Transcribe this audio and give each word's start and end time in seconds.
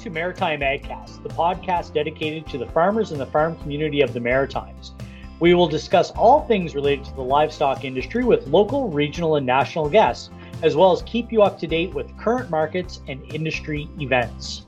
to 0.00 0.10
Maritime 0.10 0.60
AgCast, 0.60 1.22
the 1.22 1.28
podcast 1.28 1.92
dedicated 1.92 2.46
to 2.46 2.56
the 2.56 2.66
farmers 2.66 3.12
and 3.12 3.20
the 3.20 3.26
farm 3.26 3.56
community 3.56 4.00
of 4.00 4.14
the 4.14 4.20
Maritimes. 4.20 4.92
We 5.40 5.52
will 5.52 5.68
discuss 5.68 6.10
all 6.12 6.46
things 6.46 6.74
related 6.74 7.04
to 7.06 7.14
the 7.14 7.22
livestock 7.22 7.84
industry 7.84 8.24
with 8.24 8.46
local, 8.46 8.88
regional, 8.88 9.36
and 9.36 9.44
national 9.44 9.90
guests, 9.90 10.30
as 10.62 10.74
well 10.74 10.92
as 10.92 11.02
keep 11.02 11.30
you 11.30 11.42
up 11.42 11.58
to 11.58 11.66
date 11.66 11.94
with 11.94 12.16
current 12.18 12.50
markets 12.50 13.00
and 13.08 13.22
industry 13.34 13.88
events. 13.98 14.64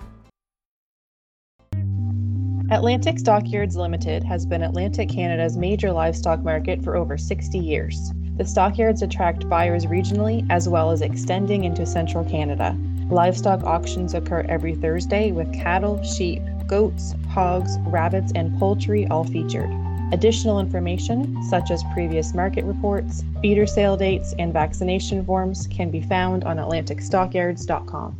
Atlantic 2.70 3.18
Stockyards 3.18 3.76
Limited 3.76 4.24
has 4.24 4.46
been 4.46 4.62
Atlantic 4.62 5.08
Canada's 5.08 5.56
major 5.56 5.92
livestock 5.92 6.40
market 6.40 6.82
for 6.82 6.96
over 6.96 7.18
60 7.18 7.58
years. 7.58 8.12
The 8.36 8.44
stockyards 8.46 9.02
attract 9.02 9.48
buyers 9.48 9.84
regionally 9.84 10.46
as 10.48 10.68
well 10.68 10.90
as 10.90 11.02
extending 11.02 11.64
into 11.64 11.84
central 11.84 12.24
Canada. 12.24 12.74
Livestock 13.12 13.62
auctions 13.64 14.14
occur 14.14 14.44
every 14.48 14.74
Thursday 14.74 15.32
with 15.32 15.52
cattle, 15.52 16.02
sheep, 16.02 16.42
goats, 16.66 17.14
hogs, 17.28 17.76
rabbits, 17.80 18.32
and 18.34 18.58
poultry 18.58 19.06
all 19.08 19.24
featured. 19.24 19.70
Additional 20.12 20.58
information, 20.58 21.42
such 21.44 21.70
as 21.70 21.84
previous 21.92 22.34
market 22.34 22.64
reports, 22.64 23.22
feeder 23.42 23.66
sale 23.66 23.98
dates, 23.98 24.34
and 24.38 24.52
vaccination 24.52 25.24
forms, 25.26 25.66
can 25.66 25.90
be 25.90 26.00
found 26.00 26.44
on 26.44 26.56
AtlanticStockyards.com. 26.56 28.18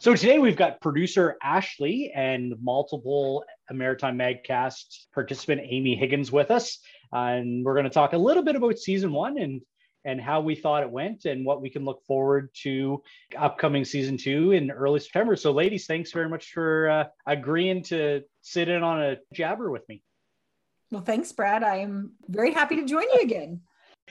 So 0.00 0.14
today 0.14 0.38
we've 0.38 0.56
got 0.56 0.80
producer 0.80 1.36
Ashley 1.42 2.12
and 2.14 2.54
multiple 2.62 3.44
Maritime 3.68 4.18
AgCast 4.18 5.06
participant 5.12 5.62
Amy 5.64 5.96
Higgins 5.96 6.30
with 6.30 6.52
us, 6.52 6.78
and 7.10 7.64
we're 7.64 7.74
going 7.74 7.82
to 7.82 7.90
talk 7.90 8.12
a 8.12 8.18
little 8.18 8.44
bit 8.44 8.54
about 8.54 8.78
season 8.78 9.12
one 9.12 9.38
and 9.38 9.60
and 10.04 10.20
how 10.20 10.40
we 10.40 10.54
thought 10.54 10.82
it 10.82 10.90
went 10.90 11.24
and 11.24 11.44
what 11.44 11.60
we 11.60 11.70
can 11.70 11.84
look 11.84 12.02
forward 12.06 12.50
to 12.62 13.02
upcoming 13.36 13.84
season 13.84 14.16
two 14.16 14.52
in 14.52 14.70
early 14.70 15.00
September. 15.00 15.36
So, 15.36 15.52
ladies, 15.52 15.86
thanks 15.86 16.12
very 16.12 16.28
much 16.28 16.52
for 16.52 16.90
uh, 16.90 17.04
agreeing 17.26 17.82
to 17.84 18.22
sit 18.42 18.68
in 18.68 18.82
on 18.82 19.02
a 19.02 19.16
jabber 19.32 19.70
with 19.70 19.88
me. 19.88 20.02
Well, 20.90 21.02
thanks, 21.02 21.32
Brad. 21.32 21.62
I 21.62 21.76
am 21.76 22.12
very 22.28 22.52
happy 22.52 22.76
to 22.76 22.86
join 22.86 23.04
you 23.12 23.20
again. 23.20 23.60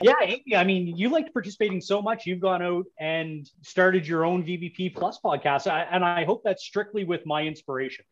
Yeah, 0.02 0.14
Amy, 0.22 0.56
I 0.56 0.64
mean, 0.64 0.96
you 0.96 1.10
liked 1.10 1.34
participating 1.34 1.82
so 1.82 2.02
much. 2.02 2.28
You've 2.28 2.40
gone 2.40 2.62
out 2.62 2.86
and 3.00 3.50
started 3.64 4.08
your 4.08 4.26
own 4.26 4.44
VBP 4.44 4.96
Plus 4.96 5.20
podcast, 5.24 5.66
and 5.68 6.06
I 6.06 6.24
hope 6.24 6.44
that's 6.44 6.64
strictly 6.64 7.04
with 7.04 7.26
my 7.26 7.44
inspiration. 7.44 8.06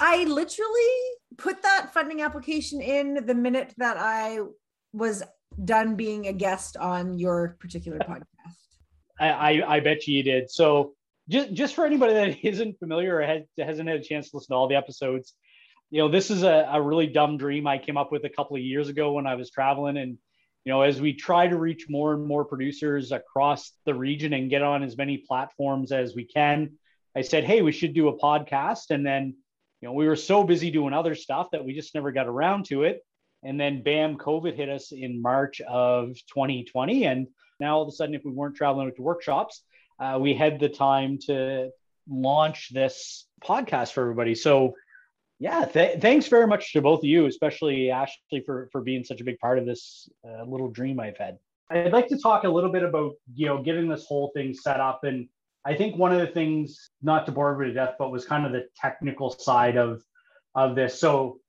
I 0.00 0.24
literally 0.24 0.92
put 1.36 1.62
that 1.62 1.92
funding 1.94 2.22
application 2.22 2.80
in 2.80 3.26
the 3.26 3.34
minute 3.34 3.74
that 3.78 3.96
I 3.96 4.40
was 4.92 5.22
done 5.64 5.96
being 5.96 6.26
a 6.26 6.32
guest 6.32 6.76
on 6.76 7.18
your 7.18 7.56
particular 7.60 7.98
podcast. 7.98 8.24
I, 9.20 9.28
I, 9.28 9.76
I 9.76 9.80
bet 9.80 10.06
you 10.06 10.22
did. 10.22 10.50
So 10.50 10.94
just 11.28 11.52
just 11.52 11.74
for 11.74 11.84
anybody 11.84 12.14
that 12.14 12.38
isn't 12.44 12.78
familiar 12.78 13.16
or 13.16 13.22
has, 13.22 13.42
hasn't 13.58 13.88
had 13.88 13.98
a 13.98 14.02
chance 14.02 14.30
to 14.30 14.36
listen 14.36 14.54
to 14.54 14.56
all 14.56 14.68
the 14.68 14.76
episodes, 14.76 15.34
you 15.90 15.98
know, 15.98 16.08
this 16.08 16.30
is 16.30 16.42
a, 16.42 16.68
a 16.70 16.80
really 16.80 17.06
dumb 17.06 17.38
dream 17.38 17.66
I 17.66 17.78
came 17.78 17.96
up 17.96 18.12
with 18.12 18.24
a 18.24 18.28
couple 18.28 18.56
of 18.56 18.62
years 18.62 18.88
ago 18.88 19.12
when 19.12 19.26
I 19.26 19.34
was 19.34 19.50
traveling. 19.50 19.96
And, 19.96 20.18
you 20.64 20.72
know, 20.72 20.82
as 20.82 21.00
we 21.00 21.14
try 21.14 21.48
to 21.48 21.56
reach 21.56 21.86
more 21.88 22.14
and 22.14 22.26
more 22.26 22.44
producers 22.44 23.12
across 23.12 23.72
the 23.86 23.94
region 23.94 24.32
and 24.34 24.50
get 24.50 24.62
on 24.62 24.82
as 24.82 24.96
many 24.96 25.18
platforms 25.18 25.92
as 25.92 26.14
we 26.14 26.24
can, 26.24 26.72
I 27.16 27.22
said, 27.22 27.44
hey, 27.44 27.62
we 27.62 27.72
should 27.72 27.94
do 27.94 28.08
a 28.08 28.18
podcast. 28.18 28.90
And 28.90 29.04
then, 29.04 29.34
you 29.80 29.88
know, 29.88 29.94
we 29.94 30.06
were 30.06 30.16
so 30.16 30.44
busy 30.44 30.70
doing 30.70 30.92
other 30.92 31.14
stuff 31.14 31.48
that 31.52 31.64
we 31.64 31.72
just 31.72 31.94
never 31.94 32.12
got 32.12 32.26
around 32.26 32.66
to 32.66 32.82
it. 32.82 33.00
And 33.48 33.58
then 33.58 33.82
bam, 33.82 34.18
COVID 34.18 34.54
hit 34.54 34.68
us 34.68 34.92
in 34.92 35.22
March 35.22 35.62
of 35.62 36.08
2020. 36.34 37.06
And 37.06 37.28
now 37.58 37.76
all 37.76 37.82
of 37.82 37.88
a 37.88 37.92
sudden, 37.92 38.14
if 38.14 38.22
we 38.22 38.30
weren't 38.30 38.56
traveling 38.56 38.92
to 38.94 39.02
workshops, 39.02 39.62
uh, 39.98 40.18
we 40.20 40.34
had 40.34 40.60
the 40.60 40.68
time 40.68 41.18
to 41.28 41.70
launch 42.06 42.68
this 42.74 43.26
podcast 43.42 43.92
for 43.92 44.02
everybody. 44.02 44.34
So 44.34 44.74
yeah, 45.38 45.64
th- 45.64 45.98
thanks 45.98 46.26
very 46.28 46.46
much 46.46 46.74
to 46.74 46.82
both 46.82 46.98
of 46.98 47.06
you, 47.06 47.24
especially 47.24 47.90
Ashley 47.90 48.42
for, 48.44 48.68
for 48.70 48.82
being 48.82 49.02
such 49.02 49.22
a 49.22 49.24
big 49.24 49.38
part 49.38 49.58
of 49.58 49.64
this 49.64 50.10
uh, 50.28 50.44
little 50.44 50.68
dream 50.68 51.00
I've 51.00 51.16
had. 51.16 51.38
I'd 51.70 51.92
like 51.92 52.08
to 52.08 52.18
talk 52.18 52.44
a 52.44 52.50
little 52.50 52.70
bit 52.70 52.82
about, 52.82 53.12
you 53.34 53.46
know, 53.46 53.62
getting 53.62 53.88
this 53.88 54.04
whole 54.04 54.30
thing 54.34 54.52
set 54.52 54.78
up. 54.78 55.04
And 55.04 55.26
I 55.64 55.74
think 55.74 55.96
one 55.96 56.12
of 56.12 56.20
the 56.20 56.26
things, 56.26 56.90
not 57.00 57.24
to 57.24 57.32
bore 57.32 57.52
everybody 57.52 57.72
to 57.72 57.86
death, 57.86 57.94
but 57.98 58.12
was 58.12 58.26
kind 58.26 58.44
of 58.44 58.52
the 58.52 58.66
technical 58.78 59.30
side 59.30 59.78
of, 59.78 60.02
of 60.54 60.74
this. 60.74 61.00
So 61.00 61.40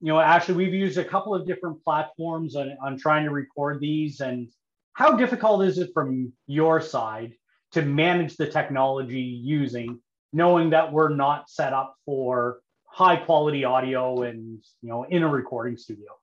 you 0.00 0.08
know, 0.08 0.18
actually, 0.18 0.54
we've 0.54 0.74
used 0.74 0.98
a 0.98 1.04
couple 1.04 1.34
of 1.34 1.46
different 1.46 1.82
platforms 1.84 2.56
on, 2.56 2.76
on 2.82 2.98
trying 2.98 3.24
to 3.24 3.30
record 3.30 3.80
these. 3.80 4.20
And 4.20 4.48
how 4.94 5.16
difficult 5.16 5.64
is 5.64 5.78
it 5.78 5.90
from 5.92 6.32
your 6.46 6.80
side 6.80 7.34
to 7.72 7.82
manage 7.82 8.36
the 8.36 8.46
technology 8.46 9.20
using, 9.20 10.00
knowing 10.32 10.70
that 10.70 10.92
we're 10.92 11.14
not 11.14 11.50
set 11.50 11.72
up 11.72 11.96
for 12.06 12.60
high 12.86 13.16
quality 13.16 13.64
audio 13.64 14.22
and, 14.22 14.62
you 14.82 14.88
know, 14.88 15.04
in 15.04 15.22
a 15.22 15.28
recording 15.28 15.76
studio? 15.76 16.19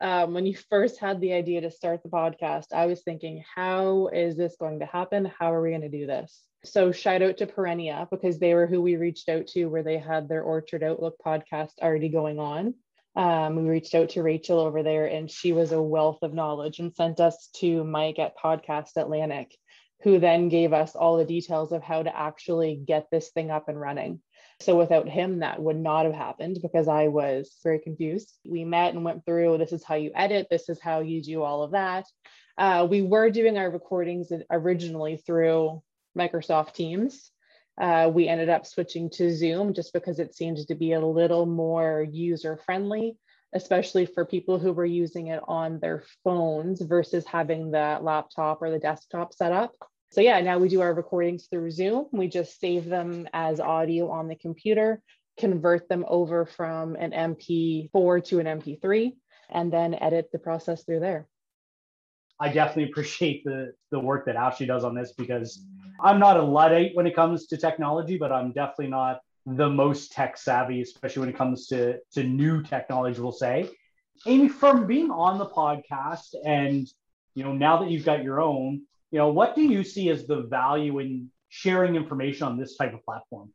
Um, 0.00 0.34
when 0.34 0.46
you 0.46 0.56
first 0.70 0.98
had 0.98 1.20
the 1.20 1.32
idea 1.32 1.60
to 1.62 1.70
start 1.70 2.02
the 2.02 2.08
podcast, 2.08 2.72
I 2.72 2.86
was 2.86 3.02
thinking, 3.02 3.44
how 3.54 4.08
is 4.08 4.36
this 4.36 4.56
going 4.58 4.80
to 4.80 4.86
happen? 4.86 5.30
How 5.38 5.52
are 5.52 5.62
we 5.62 5.70
going 5.70 5.82
to 5.82 5.88
do 5.88 6.06
this? 6.06 6.42
So 6.64 6.92
shout 6.92 7.22
out 7.22 7.36
to 7.38 7.46
Perennia 7.46 8.08
because 8.10 8.38
they 8.38 8.54
were 8.54 8.66
who 8.66 8.80
we 8.80 8.96
reached 8.96 9.28
out 9.28 9.46
to 9.48 9.66
where 9.66 9.82
they 9.82 9.98
had 9.98 10.28
their 10.28 10.42
Orchard 10.42 10.82
Outlook 10.82 11.16
podcast 11.24 11.72
already 11.82 12.08
going 12.08 12.38
on. 12.38 12.74
Um, 13.16 13.56
we 13.56 13.68
reached 13.68 13.94
out 13.94 14.10
to 14.10 14.22
Rachel 14.22 14.58
over 14.58 14.82
there 14.82 15.06
and 15.06 15.30
she 15.30 15.52
was 15.52 15.72
a 15.72 15.82
wealth 15.82 16.22
of 16.22 16.34
knowledge 16.34 16.80
and 16.80 16.94
sent 16.94 17.20
us 17.20 17.48
to 17.56 17.84
Mike 17.84 18.18
at 18.18 18.36
Podcast 18.36 18.96
Atlantic, 18.96 19.54
who 20.02 20.18
then 20.18 20.48
gave 20.48 20.72
us 20.72 20.96
all 20.96 21.16
the 21.16 21.24
details 21.24 21.70
of 21.70 21.82
how 21.82 22.02
to 22.02 22.16
actually 22.16 22.76
get 22.76 23.06
this 23.12 23.30
thing 23.30 23.50
up 23.50 23.68
and 23.68 23.80
running. 23.80 24.20
So 24.60 24.76
without 24.76 25.08
him, 25.08 25.40
that 25.40 25.60
would 25.60 25.76
not 25.76 26.06
have 26.06 26.14
happened 26.14 26.58
because 26.62 26.88
I 26.88 27.08
was 27.08 27.54
very 27.62 27.78
confused. 27.78 28.32
We 28.46 28.64
met 28.64 28.94
and 28.94 29.04
went 29.04 29.24
through 29.24 29.58
this 29.58 29.72
is 29.72 29.84
how 29.84 29.96
you 29.96 30.12
edit, 30.14 30.48
this 30.50 30.68
is 30.68 30.80
how 30.80 31.00
you 31.00 31.22
do 31.22 31.42
all 31.42 31.62
of 31.62 31.72
that. 31.72 32.06
Uh, 32.56 32.86
we 32.88 33.02
were 33.02 33.30
doing 33.30 33.58
our 33.58 33.70
recordings 33.70 34.32
originally 34.50 35.16
through 35.16 35.82
Microsoft 36.16 36.74
Teams. 36.74 37.30
Uh, 37.80 38.08
we 38.12 38.28
ended 38.28 38.48
up 38.48 38.66
switching 38.66 39.10
to 39.10 39.34
Zoom 39.34 39.74
just 39.74 39.92
because 39.92 40.20
it 40.20 40.34
seemed 40.34 40.58
to 40.58 40.74
be 40.76 40.92
a 40.92 41.04
little 41.04 41.46
more 41.46 42.06
user 42.08 42.56
friendly, 42.64 43.18
especially 43.52 44.06
for 44.06 44.24
people 44.24 44.60
who 44.60 44.72
were 44.72 44.84
using 44.84 45.26
it 45.26 45.42
on 45.48 45.80
their 45.80 46.04
phones 46.22 46.80
versus 46.80 47.26
having 47.26 47.72
the 47.72 47.98
laptop 48.00 48.62
or 48.62 48.70
the 48.70 48.78
desktop 48.78 49.34
set 49.34 49.50
up. 49.50 49.74
So, 50.14 50.20
yeah, 50.20 50.40
now 50.42 50.58
we 50.58 50.68
do 50.68 50.80
our 50.80 50.94
recordings 50.94 51.48
through 51.50 51.72
Zoom. 51.72 52.06
We 52.12 52.28
just 52.28 52.60
save 52.60 52.84
them 52.84 53.28
as 53.32 53.58
audio 53.58 54.08
on 54.12 54.28
the 54.28 54.36
computer, 54.36 55.02
convert 55.40 55.88
them 55.88 56.04
over 56.06 56.46
from 56.46 56.94
an 56.94 57.10
MP4 57.10 58.24
to 58.26 58.38
an 58.38 58.46
MP3, 58.46 59.16
and 59.50 59.72
then 59.72 59.92
edit 59.94 60.28
the 60.30 60.38
process 60.38 60.84
through 60.84 61.00
there. 61.00 61.26
I 62.38 62.50
definitely 62.50 62.92
appreciate 62.92 63.42
the 63.42 63.72
the 63.90 63.98
work 63.98 64.26
that 64.26 64.36
Ashley 64.36 64.66
does 64.66 64.84
on 64.84 64.94
this 64.94 65.14
because 65.18 65.60
I'm 66.00 66.20
not 66.20 66.36
a 66.36 66.42
luddite 66.42 66.94
when 66.94 67.08
it 67.08 67.16
comes 67.16 67.48
to 67.48 67.56
technology, 67.56 68.16
but 68.16 68.30
I'm 68.30 68.52
definitely 68.52 68.90
not 68.90 69.18
the 69.46 69.68
most 69.68 70.12
tech 70.12 70.36
savvy, 70.36 70.80
especially 70.80 71.20
when 71.20 71.28
it 71.30 71.36
comes 71.36 71.66
to 71.68 71.98
to 72.12 72.22
new 72.22 72.62
technology. 72.62 73.20
We'll 73.20 73.32
say, 73.32 73.68
Amy, 74.26 74.48
from 74.48 74.86
being 74.86 75.10
on 75.10 75.38
the 75.38 75.46
podcast 75.46 76.36
and 76.44 76.86
you 77.34 77.42
know 77.42 77.52
now 77.52 77.78
that 77.78 77.90
you've 77.90 78.04
got 78.04 78.22
your 78.22 78.40
own, 78.40 78.82
you 79.14 79.20
know 79.20 79.28
what 79.28 79.54
do 79.54 79.62
you 79.62 79.84
see 79.84 80.10
as 80.10 80.26
the 80.26 80.40
value 80.40 80.98
in 80.98 81.30
sharing 81.48 81.94
information 81.94 82.48
on 82.48 82.58
this 82.58 82.76
type 82.76 82.92
of 82.92 83.04
platform? 83.04 83.52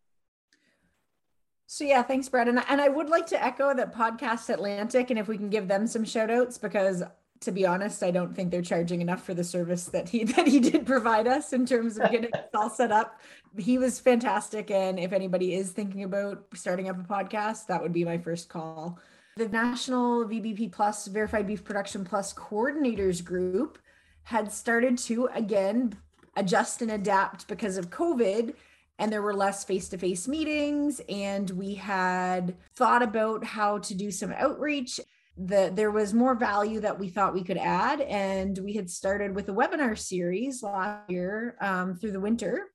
So 1.68 1.84
yeah, 1.84 2.02
thanks, 2.02 2.30
Brad. 2.30 2.48
And, 2.48 2.64
and 2.70 2.80
I 2.80 2.88
would 2.88 3.10
like 3.10 3.28
to 3.28 3.44
echo 3.44 3.76
that 3.76 3.94
Podcast 3.94 4.48
Atlantic, 4.48 5.10
and 5.10 5.20
if 5.20 5.28
we 5.28 5.36
can 5.36 5.50
give 5.50 5.68
them 5.68 5.86
some 5.86 6.06
shout 6.06 6.32
outs, 6.32 6.58
because 6.58 7.04
to 7.42 7.52
be 7.52 7.66
honest, 7.66 8.04
I 8.04 8.12
don't 8.12 8.34
think 8.34 8.52
they're 8.52 8.62
charging 8.62 9.02
enough 9.02 9.26
for 9.26 9.34
the 9.34 9.44
service 9.44 9.84
that 9.88 10.08
he 10.08 10.24
that 10.36 10.48
he 10.48 10.62
did 10.62 10.86
provide 10.86 11.28
us 11.28 11.52
in 11.52 11.66
terms 11.66 11.98
of 11.98 12.10
getting 12.10 12.30
it 12.34 12.50
all 12.56 12.70
set 12.70 12.94
up. 12.94 13.20
He 13.58 13.78
was 13.78 14.00
fantastic, 14.00 14.72
and 14.72 14.98
if 14.98 15.12
anybody 15.12 15.56
is 15.56 15.72
thinking 15.72 16.06
about 16.06 16.46
starting 16.54 16.88
up 16.88 16.98
a 16.98 17.04
podcast, 17.04 17.66
that 17.68 17.82
would 17.82 17.92
be 17.92 18.06
my 18.06 18.18
first 18.18 18.48
call. 18.48 18.98
The 19.36 19.50
National 19.50 20.24
VBP 20.24 20.72
Plus 20.72 21.08
Verified 21.08 21.48
Beef 21.48 21.66
Production 21.66 22.06
Plus 22.06 22.34
Coordinators 22.34 23.22
Group 23.22 23.78
had 24.24 24.52
started 24.52 24.98
to 24.98 25.28
again 25.34 25.98
adjust 26.36 26.82
and 26.82 26.92
adapt 26.92 27.48
because 27.48 27.78
of 27.78 27.90
COVID 27.90 28.54
and 29.00 29.12
there 29.12 29.22
were 29.22 29.34
less 29.34 29.64
face-to-face 29.64 30.28
meetings 30.28 31.02
and 31.08 31.50
we 31.52 31.76
had 31.76 32.56
thought 32.76 33.02
about 33.02 33.44
how 33.44 33.78
to 33.80 33.96
do 33.96 34.12
some 34.12 34.34
outreach 34.34 35.00
that 35.40 35.78
there 35.78 35.90
was 35.90 36.14
more 36.14 36.36
value 36.36 36.82
that 36.82 37.00
we 37.00 37.08
thought 37.08 37.34
we 37.34 37.44
could 37.44 37.58
add. 37.58 38.02
And 38.02 38.58
we 38.58 38.74
had 38.74 38.90
started 38.90 39.34
with 39.34 39.48
a 39.48 39.54
webinar 39.54 39.98
series 39.98 40.62
last 40.62 41.10
year 41.10 41.56
um, 41.62 41.96
through 41.96 42.12
the 42.12 42.20
winter, 42.20 42.66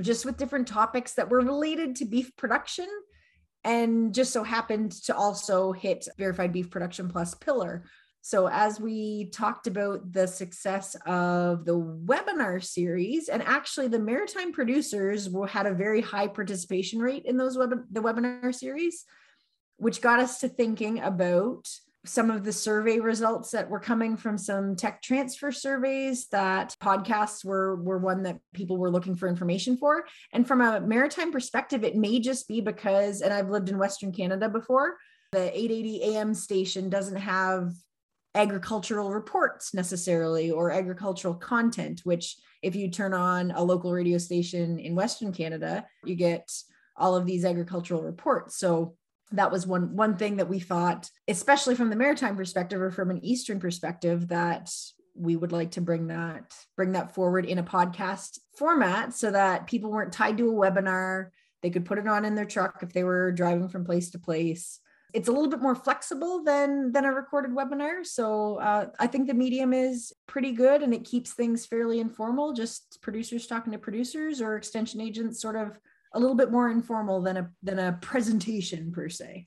just 0.00 0.24
with 0.24 0.36
different 0.36 0.68
topics 0.68 1.14
that 1.14 1.28
were 1.28 1.40
related 1.40 1.96
to 1.96 2.04
beef 2.04 2.34
production 2.36 2.88
and 3.64 4.14
just 4.14 4.32
so 4.32 4.44
happened 4.44 4.92
to 4.92 5.16
also 5.16 5.72
hit 5.72 6.06
verified 6.16 6.52
beef 6.52 6.70
production 6.70 7.08
plus 7.08 7.34
pillar. 7.34 7.82
So, 8.20 8.48
as 8.48 8.80
we 8.80 9.30
talked 9.30 9.66
about 9.66 10.12
the 10.12 10.26
success 10.26 10.96
of 11.06 11.64
the 11.64 11.78
webinar 11.78 12.62
series, 12.62 13.28
and 13.28 13.42
actually 13.42 13.88
the 13.88 13.98
maritime 13.98 14.52
producers 14.52 15.28
had 15.48 15.66
a 15.66 15.74
very 15.74 16.00
high 16.00 16.28
participation 16.28 17.00
rate 17.00 17.24
in 17.24 17.36
those 17.36 17.56
web- 17.56 17.86
the 17.90 18.00
webinar 18.00 18.54
series, 18.54 19.04
which 19.76 20.00
got 20.00 20.20
us 20.20 20.40
to 20.40 20.48
thinking 20.48 21.00
about 21.00 21.68
some 22.04 22.30
of 22.30 22.44
the 22.44 22.52
survey 22.52 23.00
results 23.00 23.50
that 23.50 23.68
were 23.68 23.80
coming 23.80 24.16
from 24.16 24.38
some 24.38 24.76
tech 24.76 25.02
transfer 25.02 25.52
surveys 25.52 26.28
that 26.28 26.74
podcasts 26.82 27.44
were 27.44 27.76
were 27.76 27.98
one 27.98 28.22
that 28.22 28.38
people 28.54 28.78
were 28.78 28.90
looking 28.90 29.14
for 29.16 29.28
information 29.28 29.76
for. 29.76 30.04
And 30.32 30.46
from 30.46 30.60
a 30.60 30.80
maritime 30.80 31.32
perspective 31.32 31.84
it 31.84 31.96
may 31.96 32.20
just 32.20 32.48
be 32.48 32.60
because 32.60 33.20
and 33.20 33.32
I've 33.32 33.50
lived 33.50 33.68
in 33.68 33.78
western 33.78 34.12
Canada 34.12 34.48
before 34.48 34.96
the 35.32 35.50
880 35.56 36.02
AM 36.14 36.34
station 36.34 36.88
doesn't 36.88 37.16
have 37.16 37.72
agricultural 38.38 39.10
reports 39.10 39.74
necessarily 39.74 40.50
or 40.50 40.70
agricultural 40.70 41.34
content 41.34 42.00
which 42.04 42.36
if 42.62 42.76
you 42.76 42.88
turn 42.88 43.12
on 43.12 43.50
a 43.50 43.62
local 43.62 43.92
radio 43.92 44.16
station 44.16 44.78
in 44.78 44.94
western 44.94 45.32
Canada 45.32 45.84
you 46.04 46.14
get 46.14 46.48
all 46.96 47.16
of 47.16 47.26
these 47.26 47.44
agricultural 47.44 48.02
reports. 48.02 48.56
So 48.56 48.96
that 49.32 49.52
was 49.52 49.66
one 49.66 49.94
one 49.94 50.16
thing 50.16 50.36
that 50.36 50.48
we 50.48 50.58
thought 50.58 51.10
especially 51.26 51.74
from 51.74 51.90
the 51.90 51.96
maritime 51.96 52.36
perspective 52.36 52.80
or 52.80 52.90
from 52.90 53.10
an 53.10 53.24
eastern 53.24 53.60
perspective 53.60 54.28
that 54.28 54.70
we 55.14 55.36
would 55.36 55.52
like 55.52 55.72
to 55.72 55.80
bring 55.80 56.06
that 56.06 56.54
bring 56.76 56.92
that 56.92 57.14
forward 57.14 57.44
in 57.44 57.58
a 57.58 57.62
podcast 57.62 58.38
format 58.56 59.12
so 59.12 59.32
that 59.32 59.66
people 59.66 59.90
weren't 59.90 60.12
tied 60.12 60.38
to 60.38 60.48
a 60.48 60.52
webinar. 60.52 61.30
They 61.60 61.70
could 61.70 61.84
put 61.84 61.98
it 61.98 62.06
on 62.06 62.24
in 62.24 62.36
their 62.36 62.44
truck 62.44 62.82
if 62.82 62.92
they 62.92 63.02
were 63.02 63.32
driving 63.32 63.68
from 63.68 63.84
place 63.84 64.10
to 64.10 64.18
place 64.20 64.78
it's 65.14 65.28
a 65.28 65.32
little 65.32 65.48
bit 65.48 65.60
more 65.60 65.74
flexible 65.74 66.42
than 66.44 66.92
than 66.92 67.04
a 67.04 67.12
recorded 67.12 67.50
webinar 67.50 68.04
so 68.04 68.56
uh, 68.56 68.86
i 68.98 69.06
think 69.06 69.26
the 69.26 69.34
medium 69.34 69.72
is 69.72 70.12
pretty 70.26 70.52
good 70.52 70.82
and 70.82 70.92
it 70.92 71.04
keeps 71.04 71.32
things 71.32 71.64
fairly 71.64 72.00
informal 72.00 72.52
just 72.52 72.98
producers 73.00 73.46
talking 73.46 73.72
to 73.72 73.78
producers 73.78 74.40
or 74.40 74.56
extension 74.56 75.00
agents 75.00 75.40
sort 75.40 75.56
of 75.56 75.78
a 76.12 76.20
little 76.20 76.36
bit 76.36 76.50
more 76.50 76.70
informal 76.70 77.20
than 77.20 77.36
a 77.36 77.50
than 77.62 77.78
a 77.78 77.92
presentation 78.00 78.92
per 78.92 79.08
se. 79.08 79.46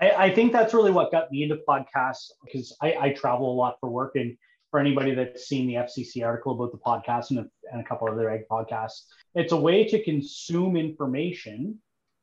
I, 0.00 0.10
I 0.10 0.34
think 0.34 0.52
that's 0.52 0.74
really 0.74 0.90
what 0.90 1.10
got 1.10 1.30
me 1.30 1.42
into 1.42 1.58
podcasts 1.68 2.30
because 2.44 2.76
I, 2.82 2.96
I, 3.00 3.10
travel 3.10 3.50
a 3.50 3.56
lot 3.56 3.76
for 3.80 3.88
work. 3.88 4.12
And 4.16 4.36
for 4.70 4.78
anybody 4.78 5.14
that's 5.14 5.46
seen 5.46 5.66
the 5.66 5.74
FCC 5.74 6.22
article 6.22 6.52
about 6.52 6.72
the 6.72 6.78
podcast 6.78 7.30
and 7.30 7.38
a, 7.38 7.46
and 7.72 7.80
a 7.80 7.84
couple 7.84 8.06
other 8.06 8.28
egg 8.28 8.42
podcasts, 8.50 9.04
it's 9.34 9.52
a 9.52 9.56
way 9.56 9.84
to 9.84 10.04
consume 10.04 10.76
information 10.76 11.78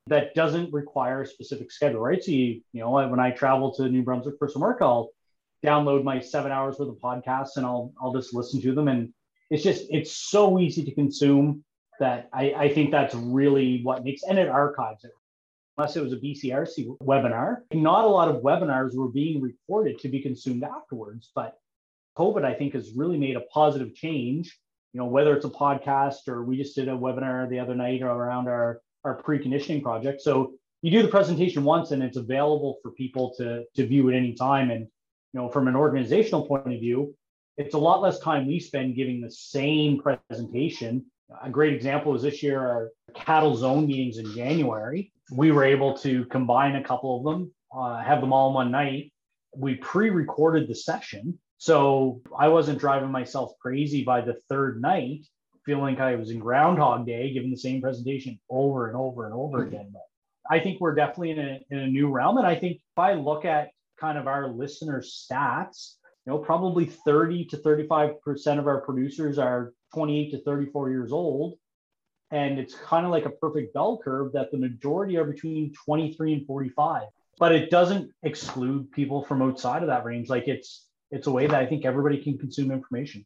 that 0.08 0.36
doesn't 0.36 0.74
require 0.74 1.22
a 1.22 1.28
specific 1.28 1.72
schedule, 1.72 2.02
right? 2.02 2.24
So 2.24 2.32
you, 2.32 2.62
you 2.74 2.82
know, 2.82 2.92
when 2.92 3.20
I 3.20 3.32
travel 3.32 3.74
to 3.76 3.88
New 3.88 4.04
Brunswick 4.04 4.36
for 4.38 4.50
some 4.50 4.62
work, 4.62 4.80
I'll 4.82 5.10
download 5.64 6.04
my 6.04 6.20
seven 6.20 6.52
hours 6.52 6.78
worth 6.78 6.90
of 6.90 6.98
podcasts 6.98 7.56
and 7.56 7.66
I'll 7.66 7.94
I'll 8.02 8.14
just 8.14 8.34
listen 8.34 8.62
to 8.62 8.74
them. 8.74 8.88
And 8.88 9.14
it's 9.50 9.64
just 9.64 9.86
it's 9.90 10.16
so 10.16 10.60
easy 10.60 10.84
to 10.84 10.94
consume 10.94 11.64
that 12.00 12.30
I, 12.34 12.54
I 12.54 12.74
think 12.74 12.92
that's 12.92 13.16
really 13.16 13.82
what 13.84 14.04
makes, 14.04 14.24
and 14.24 14.38
it 14.38 14.50
archives 14.50 15.04
it. 15.04 15.12
Unless 15.78 15.96
it 15.96 16.04
was 16.04 16.14
a 16.14 16.18
BCRC 16.18 16.98
webinar, 17.00 17.58
not 17.74 18.06
a 18.06 18.08
lot 18.08 18.28
of 18.28 18.44
webinars 18.44 18.96
were 18.96 19.08
being 19.08 19.42
recorded 19.42 19.98
to 20.00 20.10
be 20.10 20.22
consumed 20.22 20.64
afterwards. 20.64 21.32
But 21.34 21.58
COVID, 22.16 22.46
I 22.46 22.54
think, 22.54 22.74
has 22.74 22.92
really 22.96 23.18
made 23.18 23.38
a 23.38 23.42
positive 23.42 23.96
change. 23.96 24.60
You 24.94 25.00
know, 25.00 25.08
whether 25.08 25.36
it's 25.36 25.46
a 25.46 25.50
podcast 25.50 26.28
or 26.28 26.44
we 26.44 26.58
just 26.58 26.76
did 26.76 26.90
a 26.90 26.92
webinar 26.92 27.50
the 27.50 27.60
other 27.60 27.74
night 27.74 28.04
around 28.04 28.48
our 28.48 28.82
our 29.04 29.22
preconditioning 29.22 29.82
project. 29.82 30.22
So 30.22 30.54
you 30.82 30.92
do 30.92 31.02
the 31.02 31.08
presentation 31.08 31.64
once 31.64 31.92
and 31.92 32.04
it's 32.04 32.18
available 32.18 32.78
for 32.82 32.92
people 32.92 33.34
to 33.38 33.64
to 33.76 33.86
view 33.86 34.10
at 34.10 34.16
any 34.16 34.34
time. 34.34 34.72
And 34.72 34.82
you 34.82 35.40
know, 35.40 35.50
from 35.50 35.68
an 35.68 35.76
organizational 35.76 36.46
point 36.46 36.74
of 36.74 36.80
view, 36.80 37.16
it's 37.58 37.74
a 37.74 37.78
lot 37.78 38.02
less 38.02 38.20
time 38.20 38.48
we 38.48 38.60
spend 38.60 38.96
giving 38.96 39.22
the 39.22 39.32
same 39.32 40.02
presentation 40.02 41.06
a 41.42 41.50
great 41.50 41.74
example 41.74 42.16
is 42.16 42.22
this 42.22 42.44
year 42.44 42.60
our 42.60 42.92
cattle 43.16 43.56
zone 43.56 43.88
meetings 43.88 44.18
in 44.18 44.34
January. 44.34 45.12
We 45.32 45.52
were 45.52 45.64
able 45.64 45.98
to 45.98 46.26
combine 46.26 46.76
a 46.76 46.84
couple 46.84 47.18
of 47.18 47.24
them, 47.24 47.52
uh, 47.76 48.04
have 48.04 48.22
them 48.22 48.34
all 48.34 48.50
in 48.50 48.56
one 48.56 48.72
night. 48.72 49.12
We 49.56 49.76
pre-recorded 49.76 50.68
the 50.68 50.76
session, 50.76 51.40
so 51.58 52.22
I 52.38 52.48
wasn't 52.48 52.80
driving 52.80 53.12
myself 53.12 53.54
crazy 53.62 54.04
by 54.04 54.22
the 54.22 54.36
third 54.50 54.82
night, 54.82 55.26
feeling 55.66 55.96
like 55.96 56.00
I 56.00 56.16
was 56.16 56.32
in 56.32 56.40
Groundhog 56.40 57.06
Day, 57.06 57.34
giving 57.34 57.52
the 57.52 57.58
same 57.58 57.82
presentation 57.82 58.40
over 58.50 58.88
and 58.88 58.98
over 58.98 59.26
and 59.26 59.34
over 59.34 59.64
again. 59.64 59.90
But 59.92 60.04
I 60.50 60.60
think 60.60 60.80
we're 60.80 60.96
definitely 60.96 61.32
in 61.32 61.40
a, 61.40 61.60
in 61.70 61.80
a 61.80 61.88
new 61.88 62.10
realm, 62.10 62.38
and 62.38 62.48
I 62.48 62.56
think 62.56 62.78
if 62.78 62.98
I 62.98 63.14
look 63.14 63.46
at 63.46 63.70
kind 64.00 64.18
of 64.18 64.28
our 64.28 64.48
listener 64.50 65.02
stats, 65.02 65.96
you 66.26 66.34
know, 66.34 66.40
probably 66.40 66.86
30 66.86 67.46
to 67.46 67.58
35 67.58 68.22
percent 68.22 68.60
of 68.60 68.68
our 68.68 68.82
producers 68.82 69.38
are 69.38 69.74
28 69.94 70.32
to 70.32 70.42
34 70.44 70.90
years 70.90 71.12
old. 71.12 71.58
And 72.32 72.58
it's 72.58 72.74
kind 72.74 73.06
of 73.06 73.12
like 73.12 73.26
a 73.26 73.30
perfect 73.30 73.74
bell 73.74 74.00
curve 74.04 74.34
that 74.34 74.50
the 74.52 74.58
majority 74.58 75.18
are 75.18 75.26
between 75.26 75.74
23 75.86 76.34
and 76.34 76.48
45. 76.48 77.04
But 77.38 77.52
it 77.52 77.70
doesn't 77.70 78.12
exclude 78.24 78.92
people 78.92 79.24
from 79.24 79.42
outside 79.42 79.84
of 79.84 79.88
that 79.90 80.06
range. 80.06 80.30
Like 80.30 80.48
it's 80.48 80.88
it's 81.12 81.28
a 81.28 81.32
way 81.32 81.46
that 81.46 81.62
I 81.62 81.68
think 81.68 81.86
everybody 81.86 82.24
can 82.24 82.38
consume 82.38 82.72
information. 82.72 83.26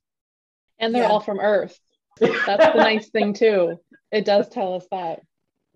And 0.79 0.93
they're 0.93 1.03
yeah. 1.03 1.09
all 1.09 1.21
from 1.21 1.39
Earth. 1.39 1.79
That's 2.19 2.73
the 2.73 2.73
nice 2.75 3.09
thing 3.09 3.33
too. 3.33 3.79
It 4.11 4.25
does 4.25 4.49
tell 4.49 4.75
us 4.75 4.85
that. 4.91 5.21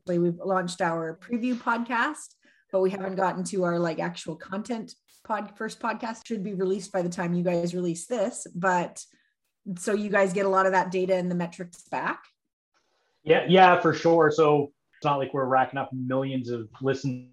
We've 0.07 0.39
launched 0.43 0.81
our 0.81 1.19
preview 1.21 1.55
podcast, 1.55 2.35
but 2.71 2.81
we 2.81 2.89
haven't 2.89 3.15
gotten 3.15 3.43
to 3.45 3.63
our 3.63 3.79
like 3.79 3.99
actual 3.99 4.35
content 4.35 4.93
pod 5.23 5.53
first 5.55 5.79
podcast 5.79 6.25
should 6.25 6.43
be 6.43 6.53
released 6.53 6.91
by 6.91 7.01
the 7.01 7.09
time 7.09 7.33
you 7.33 7.43
guys 7.43 7.75
release 7.75 8.07
this. 8.07 8.47
But 8.55 9.03
so 9.77 9.93
you 9.93 10.09
guys 10.09 10.33
get 10.33 10.45
a 10.45 10.49
lot 10.49 10.65
of 10.65 10.71
that 10.71 10.91
data 10.91 11.15
and 11.15 11.29
the 11.29 11.35
metrics 11.35 11.83
back 11.89 12.23
yeah 13.23 13.45
yeah 13.47 13.79
for 13.79 13.93
sure 13.93 14.31
so 14.31 14.71
it's 14.95 15.05
not 15.05 15.17
like 15.17 15.33
we're 15.33 15.45
racking 15.45 15.79
up 15.79 15.89
millions 15.93 16.49
of 16.49 16.67
listens 16.81 17.27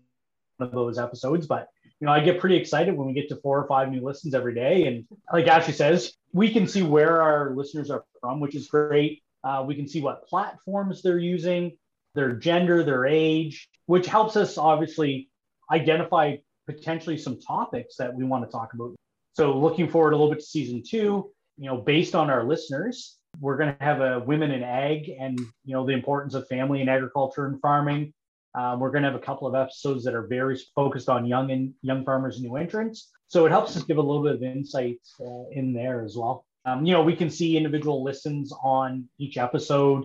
of 0.61 0.73
those 0.73 0.99
episodes 0.99 1.47
but 1.47 1.69
you 2.01 2.07
know 2.07 2.13
i 2.13 2.21
get 2.21 2.41
pretty 2.41 2.57
excited 2.57 2.95
when 2.95 3.07
we 3.07 3.13
get 3.13 3.29
to 3.29 3.37
four 3.37 3.59
or 3.59 3.67
five 3.67 3.91
new 3.91 4.01
listens 4.01 4.35
every 4.35 4.55
day 4.55 4.87
and 4.87 5.05
like 5.33 5.47
ashley 5.47 5.73
says 5.73 6.13
we 6.33 6.53
can 6.53 6.67
see 6.67 6.83
where 6.83 7.23
our 7.23 7.55
listeners 7.55 7.91
are 7.91 8.05
from 8.21 8.41
which 8.41 8.55
is 8.55 8.69
great 8.69 9.23
uh, 9.45 9.65
we 9.67 9.75
can 9.75 9.89
see 9.89 10.01
what 10.01 10.27
platforms 10.27 11.03
they're 11.03 11.19
using 11.19 11.77
their 12.15 12.33
gender 12.33 12.83
their 12.83 13.07
age 13.07 13.69
which 13.87 14.07
helps 14.07 14.37
us 14.37 14.59
obviously 14.59 15.29
identify 15.71 16.37
potentially 16.67 17.17
some 17.17 17.39
topics 17.41 17.97
that 17.97 18.15
we 18.15 18.25
want 18.25 18.45
to 18.45 18.51
talk 18.51 18.75
about 18.75 18.95
so 19.35 19.57
looking 19.57 19.89
forward 19.89 20.13
a 20.13 20.17
little 20.17 20.33
bit 20.33 20.41
to 20.41 20.47
season 20.47 20.83
two 20.87 21.31
you 21.59 21.67
know, 21.67 21.77
based 21.77 22.15
on 22.15 22.31
our 22.31 22.45
listeners, 22.45 23.19
we're 23.41 23.57
going 23.57 23.77
to 23.77 23.85
have 23.85 24.01
a 24.01 24.21
women 24.21 24.53
in 24.53 24.63
ag 24.63 25.11
and 25.21 25.39
you 25.65 25.75
know 25.75 25.85
the 25.85 25.93
importance 25.93 26.35
of 26.35 26.47
family 26.49 26.81
and 26.81 26.89
agriculture 26.89 27.47
and 27.47 27.61
farming. 27.61 28.15
Um, 28.55 28.81
we're 28.81 28.91
going 28.91 29.03
to 29.03 29.11
have 29.11 29.21
a 29.21 29.25
couple 29.25 29.47
of 29.47 29.55
episodes 29.55 30.05
that 30.05 30.15
are 30.15 30.27
very 30.27 30.59
focused 30.75 31.09
on 31.09 31.27
young 31.27 31.51
and 31.51 31.75
young 31.83 32.05
farmers 32.05 32.41
new 32.41 32.57
entrants. 32.57 33.11
So 33.27 33.45
it 33.45 33.51
helps 33.51 33.77
us 33.77 33.83
give 33.83 33.99
a 33.99 34.03
little 34.03 34.23
bit 34.23 34.37
of 34.37 34.43
insight 34.43 35.01
uh, 35.21 35.51
in 35.51 35.75
there 35.75 36.03
as 36.03 36.17
well. 36.17 36.47
Um, 36.69 36.85
you 36.85 36.93
know, 36.93 37.03
we 37.03 37.17
can 37.17 37.31
see 37.31 37.57
individual 37.57 38.03
listens 38.03 38.53
on 38.63 39.09
each 39.19 39.39
episode. 39.39 40.05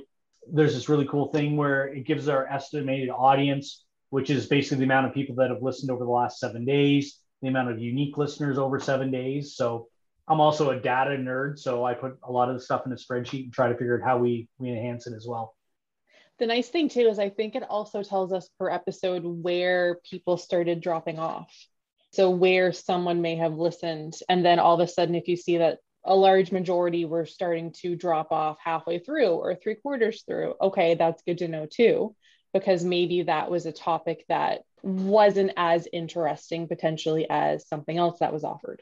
There's 0.51 0.73
this 0.73 0.89
really 0.89 1.07
cool 1.07 1.27
thing 1.27 1.57
where 1.57 1.87
it 1.87 2.05
gives 2.05 2.27
our 2.27 2.47
estimated 2.47 3.09
audience, 3.09 3.85
which 4.09 4.29
is 4.29 4.45
basically 4.45 4.77
the 4.77 4.83
amount 4.85 5.07
of 5.07 5.13
people 5.13 5.35
that 5.35 5.49
have 5.49 5.61
listened 5.61 5.91
over 5.91 6.03
the 6.03 6.11
last 6.11 6.39
seven 6.39 6.65
days, 6.65 7.19
the 7.41 7.47
amount 7.47 7.71
of 7.71 7.79
unique 7.79 8.17
listeners 8.17 8.57
over 8.57 8.79
seven 8.79 9.11
days. 9.11 9.55
So 9.55 9.87
I'm 10.27 10.39
also 10.39 10.69
a 10.69 10.79
data 10.79 11.11
nerd, 11.11 11.59
so 11.59 11.83
I 11.83 11.93
put 11.93 12.17
a 12.23 12.31
lot 12.31 12.49
of 12.49 12.55
the 12.55 12.61
stuff 12.61 12.85
in 12.85 12.93
a 12.93 12.95
spreadsheet 12.95 13.45
and 13.45 13.53
try 13.53 13.67
to 13.67 13.75
figure 13.75 14.01
out 14.01 14.07
how 14.07 14.17
we 14.17 14.47
we 14.57 14.69
enhance 14.69 15.05
it 15.07 15.13
as 15.13 15.25
well. 15.27 15.55
The 16.39 16.47
nice 16.47 16.69
thing 16.69 16.87
too 16.89 17.07
is 17.07 17.19
I 17.19 17.29
think 17.29 17.55
it 17.55 17.63
also 17.69 18.03
tells 18.03 18.31
us 18.31 18.49
per 18.57 18.69
episode 18.69 19.23
where 19.23 19.99
people 20.09 20.37
started 20.37 20.81
dropping 20.81 21.19
off. 21.19 21.53
So 22.11 22.29
where 22.29 22.71
someone 22.71 23.21
may 23.21 23.35
have 23.37 23.55
listened, 23.55 24.13
and 24.29 24.45
then 24.45 24.59
all 24.59 24.75
of 24.75 24.87
a 24.87 24.87
sudden, 24.87 25.15
if 25.15 25.27
you 25.27 25.35
see 25.35 25.57
that 25.57 25.79
a 26.05 26.15
large 26.15 26.51
majority 26.51 27.05
were 27.05 27.25
starting 27.25 27.71
to 27.81 27.95
drop 27.95 28.31
off 28.31 28.57
halfway 28.63 28.99
through 28.99 29.29
or 29.29 29.55
three 29.55 29.75
quarters 29.75 30.23
through, 30.27 30.55
okay, 30.61 30.95
that's 30.95 31.23
good 31.23 31.37
to 31.39 31.47
know 31.47 31.65
too, 31.65 32.15
because 32.53 32.83
maybe 32.83 33.23
that 33.23 33.49
was 33.49 33.65
a 33.65 33.71
topic 33.71 34.25
that 34.29 34.61
wasn't 34.81 35.51
as 35.55 35.87
interesting 35.93 36.67
potentially 36.67 37.25
as 37.29 37.67
something 37.67 37.97
else 37.97 38.19
that 38.19 38.33
was 38.33 38.43
offered 38.43 38.81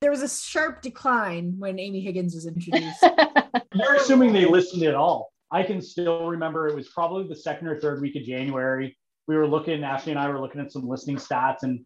there 0.00 0.10
was 0.10 0.22
a 0.22 0.28
sharp 0.28 0.80
decline 0.82 1.56
when 1.58 1.78
Amy 1.78 2.00
Higgins 2.00 2.34
was 2.34 2.46
introduced. 2.46 3.02
You're 3.74 3.96
assuming 3.96 4.32
they 4.32 4.46
listened 4.46 4.82
at 4.82 4.94
all. 4.94 5.30
I 5.50 5.62
can 5.62 5.82
still 5.82 6.26
remember 6.26 6.68
it 6.68 6.74
was 6.74 6.88
probably 6.88 7.28
the 7.28 7.36
second 7.36 7.68
or 7.68 7.78
third 7.80 8.00
week 8.00 8.16
of 8.16 8.22
January. 8.22 8.96
We 9.26 9.36
were 9.36 9.46
looking, 9.46 9.84
Ashley 9.84 10.12
and 10.12 10.20
I 10.20 10.28
were 10.28 10.40
looking 10.40 10.60
at 10.60 10.72
some 10.72 10.88
listening 10.88 11.16
stats, 11.16 11.62
and 11.62 11.84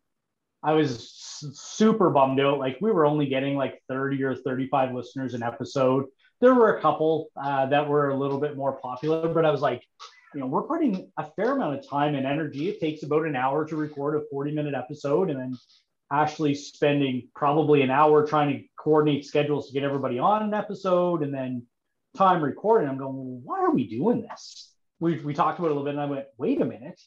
I 0.65 0.73
was 0.73 1.11
super 1.53 2.11
bummed 2.11 2.41
out. 2.41 2.59
Like 2.59 2.79
we 2.81 2.91
were 2.91 3.05
only 3.05 3.27
getting 3.27 3.57
like 3.57 3.83
30 3.89 4.23
or 4.25 4.35
35 4.35 4.95
listeners 4.95 5.35
an 5.35 5.43
episode. 5.43 6.07
There 6.41 6.55
were 6.55 6.77
a 6.77 6.81
couple 6.81 7.29
uh, 7.37 7.67
that 7.67 7.89
were 7.89 8.11
a 8.11 8.19
little 8.19 8.41
bit 8.41 8.57
more 8.57 8.81
popular, 8.81 9.29
but 9.29 9.45
I 9.45 9.51
was 9.51 9.61
like, 9.61 9.83
you 10.35 10.41
know, 10.41 10.47
we're 10.47 10.63
putting 10.63 11.13
a 11.17 11.31
fair 11.37 11.53
amount 11.53 11.79
of 11.79 11.89
time 11.89 12.15
and 12.15 12.27
energy. 12.27 12.69
It 12.69 12.81
takes 12.81 13.03
about 13.03 13.27
an 13.27 13.37
hour 13.37 13.65
to 13.67 13.77
record 13.77 14.17
a 14.17 14.25
40 14.31 14.53
minute 14.53 14.75
episode, 14.75 15.31
and 15.31 15.39
then 15.39 15.57
Ashley 16.11 16.55
spending 16.55 17.29
probably 17.35 17.83
an 17.83 17.91
hour 17.91 18.27
trying 18.27 18.57
to 18.57 18.65
coordinate 18.77 19.25
schedules 19.25 19.67
to 19.67 19.73
get 19.73 19.85
everybody 19.85 20.19
on 20.19 20.43
an 20.43 20.55
episode 20.55 21.23
and 21.23 21.33
then 21.33 21.67
time 22.17 22.43
recording. 22.43 22.89
I'm 22.89 22.99
going, 22.99 23.15
well, 23.15 23.41
why 23.45 23.61
are 23.61 23.71
we 23.71 23.87
doing 23.87 24.23
this? 24.23 24.73
We, 25.01 25.21
we 25.21 25.35
talked 25.35 25.59
about 25.59 25.69
it 25.69 25.73
a 25.73 25.75
little 25.75 25.85
bit 25.85 25.95
and 25.95 26.01
I 26.01 26.07
went, 26.07 26.27
wait 26.39 26.61
a 26.61 26.65
minute. 26.65 27.01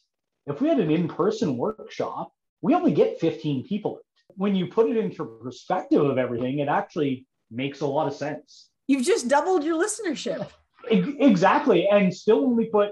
If 0.46 0.60
we 0.60 0.68
had 0.68 0.80
an 0.80 0.90
in 0.90 1.08
person 1.08 1.56
workshop, 1.56 2.32
we 2.60 2.74
only 2.74 2.92
get 2.92 3.20
15 3.20 3.64
people. 3.64 4.00
When 4.36 4.54
you 4.54 4.66
put 4.66 4.88
it 4.90 4.96
into 4.96 5.24
perspective 5.42 6.02
of 6.04 6.18
everything, 6.18 6.58
it 6.58 6.68
actually 6.68 7.26
makes 7.50 7.80
a 7.80 7.86
lot 7.86 8.06
of 8.06 8.14
sense. 8.14 8.70
You've 8.86 9.04
just 9.04 9.28
doubled 9.28 9.64
your 9.64 9.82
listenership. 9.82 10.48
Exactly. 10.90 11.88
And 11.88 12.14
still 12.14 12.44
only 12.44 12.66
put, 12.66 12.90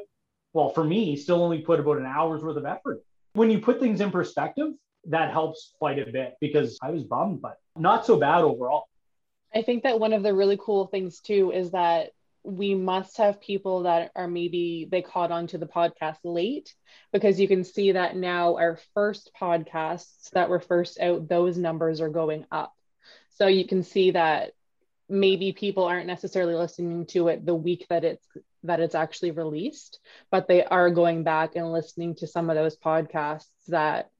well, 0.52 0.70
for 0.70 0.84
me, 0.84 1.16
still 1.16 1.42
only 1.42 1.60
put 1.60 1.80
about 1.80 1.98
an 1.98 2.06
hour's 2.06 2.42
worth 2.42 2.56
of 2.56 2.66
effort. 2.66 3.02
When 3.34 3.50
you 3.50 3.60
put 3.60 3.80
things 3.80 4.00
in 4.00 4.10
perspective, 4.10 4.72
that 5.08 5.30
helps 5.30 5.74
quite 5.78 5.98
a 5.98 6.10
bit 6.10 6.34
because 6.40 6.78
I 6.82 6.90
was 6.90 7.04
bummed, 7.04 7.40
but 7.40 7.56
not 7.76 8.04
so 8.06 8.16
bad 8.16 8.42
overall. 8.42 8.84
I 9.54 9.62
think 9.62 9.84
that 9.84 10.00
one 10.00 10.12
of 10.12 10.22
the 10.22 10.34
really 10.34 10.58
cool 10.60 10.86
things 10.86 11.20
too 11.20 11.52
is 11.52 11.70
that 11.70 12.10
we 12.46 12.74
must 12.74 13.16
have 13.16 13.40
people 13.40 13.82
that 13.82 14.12
are 14.14 14.28
maybe 14.28 14.86
they 14.90 15.02
caught 15.02 15.32
on 15.32 15.48
to 15.48 15.58
the 15.58 15.66
podcast 15.66 16.18
late 16.22 16.74
because 17.12 17.40
you 17.40 17.48
can 17.48 17.64
see 17.64 17.92
that 17.92 18.16
now 18.16 18.56
our 18.56 18.78
first 18.94 19.30
podcasts 19.40 20.30
that 20.30 20.48
were 20.48 20.60
first 20.60 21.00
out, 21.00 21.28
those 21.28 21.58
numbers 21.58 22.00
are 22.00 22.08
going 22.08 22.46
up. 22.52 22.72
So 23.30 23.48
you 23.48 23.66
can 23.66 23.82
see 23.82 24.12
that 24.12 24.52
maybe 25.08 25.52
people 25.52 25.84
aren't 25.84 26.06
necessarily 26.06 26.54
listening 26.54 27.06
to 27.06 27.28
it 27.28 27.44
the 27.44 27.54
week 27.54 27.86
that 27.90 28.04
it's 28.04 28.26
that 28.62 28.80
it's 28.80 28.94
actually 28.94 29.30
released, 29.30 30.00
but 30.30 30.48
they 30.48 30.64
are 30.64 30.90
going 30.90 31.24
back 31.24 31.56
and 31.56 31.72
listening 31.72 32.14
to 32.16 32.26
some 32.26 32.50
of 32.50 32.56
those 32.56 32.76
podcasts 32.76 33.46
that 33.68 34.10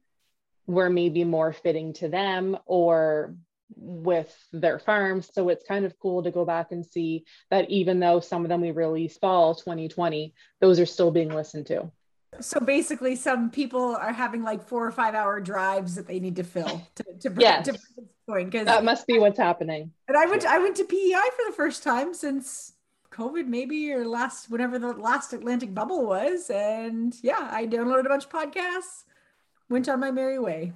were 0.65 0.89
maybe 0.89 1.23
more 1.23 1.53
fitting 1.53 1.93
to 1.93 2.09
them 2.09 2.57
or 2.65 3.35
with 3.75 4.33
their 4.53 4.79
farms. 4.79 5.29
So 5.33 5.49
it's 5.49 5.67
kind 5.67 5.85
of 5.85 5.97
cool 5.99 6.23
to 6.23 6.31
go 6.31 6.45
back 6.45 6.71
and 6.71 6.85
see 6.85 7.25
that 7.51 7.69
even 7.69 7.99
though 7.99 8.19
some 8.19 8.43
of 8.43 8.49
them 8.49 8.61
we 8.61 8.71
released 8.71 9.19
fall 9.19 9.55
2020, 9.55 10.33
those 10.61 10.79
are 10.79 10.85
still 10.85 11.11
being 11.11 11.29
listened 11.29 11.67
to. 11.67 11.91
So 12.39 12.59
basically, 12.59 13.15
some 13.15 13.49
people 13.49 13.95
are 13.95 14.13
having 14.13 14.43
like 14.43 14.61
four 14.61 14.85
or 14.85 14.91
five 14.91 15.15
hour 15.15 15.39
drives 15.39 15.95
that 15.95 16.07
they 16.07 16.19
need 16.19 16.35
to 16.35 16.43
fill 16.43 16.81
to, 16.95 17.03
to, 17.21 17.33
yes. 17.37 17.65
to 17.65 17.79
point. 18.27 18.51
Because 18.51 18.65
that 18.65 18.83
must 18.83 19.07
be 19.07 19.17
what's 19.17 19.39
happening. 19.39 19.91
And 20.07 20.17
I 20.17 20.25
went 20.25 20.45
I 20.45 20.59
went 20.59 20.75
to 20.77 20.83
PEI 20.83 21.29
for 21.35 21.49
the 21.49 21.55
first 21.55 21.83
time 21.83 22.13
since 22.13 22.73
COVID, 23.11 23.47
maybe 23.47 23.91
or 23.91 24.05
last 24.05 24.51
whenever 24.51 24.77
the 24.77 24.93
last 24.93 25.33
Atlantic 25.33 25.73
bubble 25.73 26.05
was. 26.05 26.49
And 26.49 27.15
yeah, 27.23 27.49
I 27.51 27.65
downloaded 27.65 28.05
a 28.05 28.09
bunch 28.09 28.25
of 28.25 28.31
podcasts, 28.31 29.05
went 29.69 29.89
on 29.89 29.99
my 29.99 30.11
merry 30.11 30.37
way. 30.37 30.73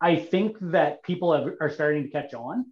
I 0.00 0.16
think 0.16 0.56
that 0.60 1.02
people 1.02 1.32
have, 1.32 1.54
are 1.60 1.70
starting 1.70 2.04
to 2.04 2.10
catch 2.10 2.32
on. 2.34 2.66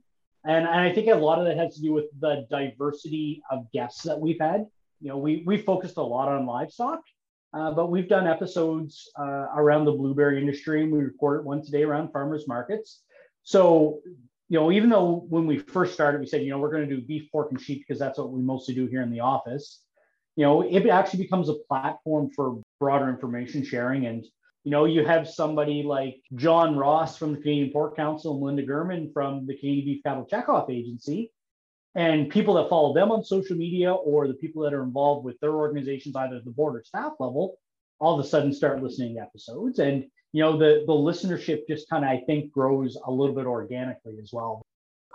And, 0.44 0.66
and 0.66 0.80
I 0.80 0.92
think 0.92 1.08
a 1.08 1.14
lot 1.14 1.38
of 1.38 1.46
that 1.46 1.56
has 1.56 1.74
to 1.74 1.82
do 1.82 1.92
with 1.92 2.06
the 2.18 2.46
diversity 2.50 3.42
of 3.50 3.70
guests 3.72 4.02
that 4.02 4.18
we've 4.18 4.40
had. 4.40 4.66
You 5.00 5.10
know, 5.10 5.18
we, 5.18 5.42
we 5.46 5.58
focused 5.58 5.96
a 5.98 6.02
lot 6.02 6.28
on 6.28 6.46
livestock, 6.46 7.00
uh, 7.52 7.72
but 7.72 7.90
we've 7.90 8.08
done 8.08 8.26
episodes 8.26 9.10
uh, 9.18 9.46
around 9.54 9.84
the 9.84 9.92
blueberry 9.92 10.40
industry. 10.40 10.82
And 10.82 10.92
we 10.92 11.00
recorded 11.00 11.44
one 11.44 11.62
today 11.62 11.82
around 11.82 12.12
farmers 12.12 12.48
markets. 12.48 13.02
So, 13.42 14.00
you 14.48 14.58
know, 14.58 14.72
even 14.72 14.88
though 14.88 15.26
when 15.28 15.46
we 15.46 15.58
first 15.58 15.92
started, 15.92 16.20
we 16.20 16.26
said, 16.26 16.42
you 16.42 16.50
know, 16.50 16.58
we're 16.58 16.70
going 16.70 16.88
to 16.88 16.96
do 16.96 17.02
beef, 17.02 17.30
pork, 17.30 17.50
and 17.50 17.60
sheep 17.60 17.84
because 17.86 17.98
that's 17.98 18.18
what 18.18 18.30
we 18.30 18.40
mostly 18.40 18.74
do 18.74 18.86
here 18.86 19.02
in 19.02 19.10
the 19.10 19.20
office. 19.20 19.82
You 20.36 20.44
know, 20.44 20.62
it 20.62 20.86
actually 20.88 21.22
becomes 21.24 21.48
a 21.48 21.54
platform 21.68 22.30
for 22.34 22.62
broader 22.80 23.10
information 23.10 23.64
sharing 23.64 24.06
and 24.06 24.24
you 24.64 24.70
know, 24.70 24.84
you 24.84 25.04
have 25.04 25.28
somebody 25.28 25.82
like 25.82 26.20
John 26.34 26.76
Ross 26.76 27.16
from 27.16 27.32
the 27.32 27.40
Canadian 27.40 27.70
Pork 27.72 27.96
Council 27.96 28.34
and 28.34 28.42
Linda 28.42 28.66
German 28.66 29.10
from 29.12 29.46
the 29.46 29.56
Canadian 29.56 29.86
Beef 29.86 30.02
Cattle 30.02 30.26
Checkoff 30.30 30.70
Agency, 30.70 31.32
and 31.94 32.28
people 32.28 32.54
that 32.54 32.68
follow 32.68 32.92
them 32.92 33.10
on 33.10 33.24
social 33.24 33.56
media 33.56 33.92
or 33.92 34.28
the 34.28 34.34
people 34.34 34.62
that 34.62 34.74
are 34.74 34.82
involved 34.82 35.24
with 35.24 35.38
their 35.40 35.54
organizations, 35.54 36.16
either 36.16 36.36
at 36.36 36.44
the 36.44 36.50
board 36.50 36.76
or 36.76 36.82
staff 36.84 37.12
level, 37.18 37.56
all 37.98 38.18
of 38.18 38.24
a 38.24 38.28
sudden 38.28 38.52
start 38.52 38.82
listening 38.82 39.14
to 39.14 39.22
episodes. 39.22 39.78
And 39.78 40.04
you 40.32 40.42
know, 40.42 40.58
the 40.58 40.84
the 40.86 40.92
listenership 40.92 41.62
just 41.68 41.88
kind 41.88 42.04
of 42.04 42.10
I 42.10 42.22
think 42.26 42.52
grows 42.52 42.98
a 43.06 43.10
little 43.10 43.34
bit 43.34 43.46
organically 43.46 44.18
as 44.20 44.30
well. 44.32 44.62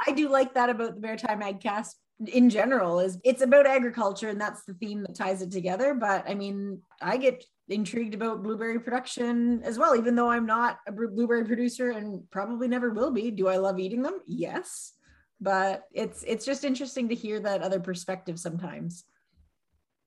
I 0.05 0.12
do 0.12 0.29
like 0.29 0.53
that 0.55 0.69
about 0.69 0.95
the 0.95 1.01
Maritime 1.01 1.41
Agcast 1.41 1.93
in 2.27 2.50
general 2.50 3.00
is 3.00 3.17
it's 3.23 3.41
about 3.41 3.65
agriculture 3.65 4.29
and 4.29 4.39
that's 4.39 4.63
the 4.65 4.73
theme 4.75 5.01
that 5.01 5.15
ties 5.15 5.41
it 5.41 5.51
together 5.51 5.93
but 5.93 6.23
i 6.29 6.33
mean 6.33 6.79
i 7.01 7.17
get 7.17 7.43
intrigued 7.70 8.13
about 8.13 8.43
blueberry 8.43 8.79
production 8.79 9.62
as 9.63 9.79
well 9.79 9.96
even 9.96 10.15
though 10.15 10.29
i'm 10.29 10.46
not 10.46 10.79
a 10.88 10.91
blueberry 10.91 11.46
producer 11.46 11.91
and 11.91 12.22
probably 12.29 12.67
never 12.67 12.89
will 12.91 13.12
be. 13.12 13.32
Do 13.32 13.48
i 13.48 13.58
love 13.58 13.79
eating 13.79 14.01
them? 14.01 14.20
Yes. 14.27 14.93
But 15.39 15.84
it's 15.93 16.24
it's 16.24 16.46
just 16.46 16.63
interesting 16.63 17.10
to 17.10 17.15
hear 17.15 17.39
that 17.39 17.62
other 17.62 17.79
perspective 17.79 18.39
sometimes. 18.39 19.05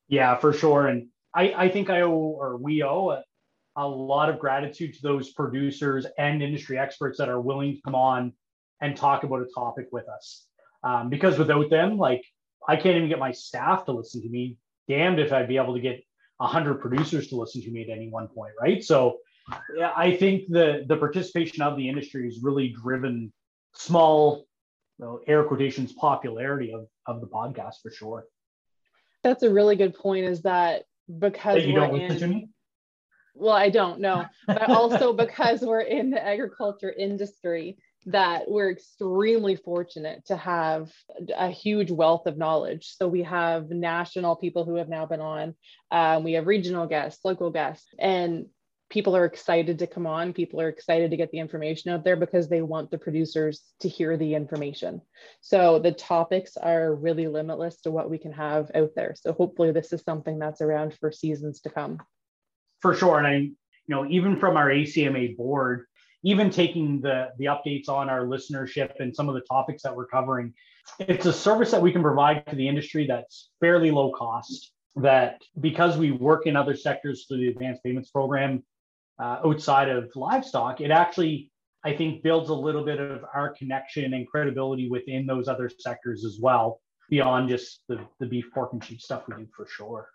Yeah 0.09 0.37
for 0.37 0.53
sure. 0.53 0.87
And 0.89 1.09
i 1.35 1.53
i 1.53 1.69
think 1.69 1.91
i 1.91 2.03
owe 2.03 2.11
or 2.11 2.57
we 2.57 2.83
owe 2.83 3.11
a, 3.11 3.25
a 3.77 3.87
lot 3.87 4.29
of 4.29 4.39
gratitude 4.39 4.95
to 4.95 5.03
those 5.03 5.33
producers 5.33 6.07
and 6.19 6.43
industry 6.43 6.79
experts 6.79 7.19
that 7.19 7.29
are 7.29 7.41
willing 7.41 7.75
to 7.77 7.83
come 7.83 7.95
on 7.95 8.33
and 8.81 8.97
talk 8.97 9.25
about 9.25 9.43
a 9.43 9.47
topic 9.55 9.87
with 9.93 10.09
us. 10.09 10.47
Um, 10.85 11.09
because 11.09 11.39
without 11.39 11.71
them, 11.71 11.99
like 11.99 12.25
I 12.69 12.77
can't 12.77 12.97
even 12.97 13.09
get 13.09 13.19
my 13.19 13.33
staff 13.33 13.87
to 13.87 13.93
listen 13.93 14.23
to 14.23 14.29
me. 14.29 14.57
Damned 14.89 15.21
if 15.21 15.33
I'd 15.33 15.49
be 15.49 15.57
able 15.57 15.75
to 15.75 15.81
get 15.81 16.06
hundred 16.41 16.81
producers 16.81 17.29
to 17.29 17.37
listen 17.37 17.63
to 17.63 17.71
me 17.71 17.83
at 17.83 17.91
any 17.91 18.09
one 18.09 18.29
point, 18.29 18.53
right? 18.61 18.85
So, 18.85 19.19
yeah, 19.77 19.93
I 19.97 20.15
think 20.15 20.49
the 20.49 20.85
the 20.87 20.97
participation 20.97 21.63
of 21.63 21.77
the 21.77 21.89
industry 21.89 22.25
has 22.25 22.41
really 22.43 22.69
driven 22.69 23.33
small, 23.75 24.47
you 24.99 25.05
know, 25.05 25.21
air 25.27 25.45
quotations, 25.45 25.93
popularity 25.93 26.73
of 26.73 26.87
of 27.07 27.21
the 27.21 27.27
podcast 27.27 27.77
for 27.83 27.91
sure. 27.91 28.27
That's 29.23 29.43
a 29.43 29.51
really 29.51 29.77
good 29.77 29.95
point. 29.95 30.27
Is 30.27 30.43
that 30.43 30.85
because 31.19 31.57
that 31.57 31.67
you 31.67 31.75
don't 31.75 31.93
listen 31.93 32.19
to 32.19 32.27
me? 32.27 32.49
Well, 33.35 33.55
I 33.55 33.69
don't 33.69 34.01
know, 34.01 34.25
but 34.47 34.71
also 34.71 35.13
because 35.27 35.61
we're 35.61 35.81
in 35.81 36.11
the 36.11 36.25
agriculture 36.25 36.93
industry, 36.93 37.77
that 38.07 38.49
we're 38.49 38.71
extremely 38.71 39.57
fortunate 39.57 40.25
to 40.27 40.37
have 40.37 40.93
a 41.37 41.51
huge 41.51 41.91
wealth 41.91 42.27
of 42.27 42.39
knowledge. 42.39 42.95
So 42.97 43.09
we 43.09 43.25
have 43.25 43.69
national 43.71 44.37
people 44.37 44.65
who 44.65 44.77
have 44.77 44.89
now 44.89 45.07
been 45.07 45.21
on, 45.21 45.55
um, 45.91 46.23
we 46.23 46.35
have 46.35 46.47
regional 46.47 46.87
guests, 46.87 47.25
local 47.25 47.51
guests, 47.51 47.89
and 47.99 48.47
people 48.89 49.17
are 49.17 49.25
excited 49.25 49.81
to 49.81 49.89
come 49.89 50.07
on. 50.07 50.33
People 50.33 50.61
are 50.61 50.69
excited 50.69 51.11
to 51.11 51.17
get 51.17 51.33
the 51.33 51.41
information 51.41 51.91
out 51.91 52.05
there 52.05 52.15
because 52.15 52.49
they 52.49 52.63
want 52.63 52.93
the 52.93 52.99
producers 52.99 53.63
to 53.81 53.89
hear 53.89 54.17
the 54.17 54.35
information. 54.35 55.03
So 55.41 55.81
the 55.81 55.91
topics 55.91 56.57
are 56.57 56.95
really 56.95 57.27
limitless 57.27 57.81
to 57.81 57.91
what 57.91 58.09
we 58.09 58.19
can 58.19 58.33
have 58.33 58.71
out 58.75 58.91
there. 58.95 59.17
So 59.17 59.33
hopefully 59.33 59.73
this 59.73 59.93
is 59.93 60.03
something 60.03 60.39
that's 60.39 60.61
around 60.61 60.95
for 61.01 61.11
seasons 61.11 61.61
to 61.63 61.71
come. 61.71 62.01
For 62.81 62.95
sure. 62.95 63.19
And 63.19 63.27
I, 63.27 63.33
you 63.33 63.57
know, 63.89 64.07
even 64.07 64.39
from 64.39 64.57
our 64.57 64.69
ACMA 64.69 65.37
board, 65.37 65.87
even 66.27 66.51
taking 66.51 67.01
the 67.01 67.29
the 67.39 67.47
updates 67.47 67.89
on 67.89 68.11
our 68.11 68.27
listenership 68.27 68.93
and 68.99 69.15
some 69.15 69.29
of 69.29 69.35
the 69.35 69.41
topics 69.43 69.83
that 69.83 69.95
we're 69.95 70.07
covering 70.07 70.53
it's 70.99 71.27
a 71.27 71.33
service 71.33 71.71
that 71.71 71.81
we 71.81 71.93
can 71.93 72.03
provide 72.03 72.45
to 72.47 72.57
the 72.57 72.69
industry 72.69 73.07
that's 73.07 73.51
fairly 73.61 73.91
low 73.91 74.13
cost 74.13 74.73
that 74.97 75.41
because 75.61 75.97
we 75.97 76.11
work 76.11 76.47
in 76.47 76.57
other 76.57 76.75
sectors 76.75 77.27
through 77.27 77.39
the 77.39 77.49
advanced 77.49 77.83
payments 77.83 78.11
program 78.11 78.63
uh, 79.19 79.39
outside 79.45 79.89
of 79.89 80.11
livestock 80.17 80.81
it 80.81 80.91
actually 80.91 81.51
i 81.85 81.95
think 81.95 82.23
builds 82.23 82.51
a 82.51 82.55
little 82.55 82.85
bit 82.85 83.01
of 83.01 83.25
our 83.33 83.55
connection 83.55 84.13
and 84.13 84.27
credibility 84.27 84.91
within 84.91 85.27
those 85.27 85.49
other 85.49 85.71
sectors 85.79 86.25
as 86.25 86.39
well 86.41 86.81
beyond 87.09 87.49
just 87.49 87.83
the, 87.89 88.01
the 88.19 88.27
beef 88.27 88.47
pork 88.53 88.73
and 88.73 88.85
sheep 88.85 89.01
stuff 89.01 89.23
we 89.29 89.37
do 89.37 89.47
for 89.57 89.65
sure. 89.69 90.09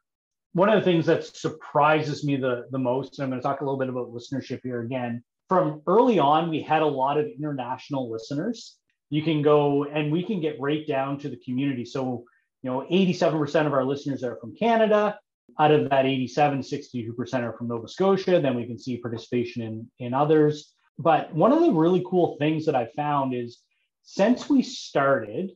One 0.52 0.68
of 0.68 0.78
the 0.78 0.84
things 0.84 1.06
that 1.06 1.24
surprises 1.24 2.26
me 2.26 2.36
the, 2.36 2.66
the 2.72 2.78
most 2.78 3.18
and 3.18 3.24
i'm 3.24 3.30
going 3.30 3.42
to 3.42 3.48
talk 3.48 3.62
a 3.62 3.64
little 3.64 3.80
bit 3.80 3.88
about 3.88 4.12
listenership 4.12 4.60
here 4.64 4.82
again 4.82 5.24
from 5.52 5.82
early 5.86 6.18
on, 6.18 6.50
we 6.50 6.62
had 6.62 6.82
a 6.82 6.88
lot 6.88 7.18
of 7.18 7.26
international 7.26 8.10
listeners. 8.10 8.78
You 9.10 9.22
can 9.22 9.42
go 9.42 9.84
and 9.84 10.10
we 10.10 10.24
can 10.24 10.40
get 10.40 10.56
right 10.62 10.88
down 10.88 11.20
to 11.20 11.30
the 11.30 11.36
community. 11.44 11.84
So, 11.84 12.24
you 12.64 12.72
know, 12.72 12.88
87% 12.90 13.68
of 13.68 13.74
our 13.74 13.84
listeners 13.84 14.24
are 14.24 14.38
from 14.40 14.56
Canada. 14.56 15.20
Out 15.60 15.72
of 15.72 15.90
that 15.90 16.06
87, 16.06 16.62
62% 16.62 17.34
are 17.44 17.52
from 17.58 17.68
Nova 17.68 17.90
Scotia. 17.90 18.40
Then 18.40 18.56
we 18.56 18.66
can 18.66 18.80
see 18.80 18.96
participation 18.96 19.62
in, 19.62 19.92
in 20.00 20.14
others. 20.14 20.74
But 20.98 21.36
one 21.36 21.52
of 21.52 21.60
the 21.60 21.74
really 21.74 22.02
cool 22.10 22.38
things 22.40 22.66
that 22.68 22.76
I 22.78 22.86
found 22.96 23.34
is 23.34 23.60
since 24.04 24.50
we 24.50 24.62
started, 24.62 25.52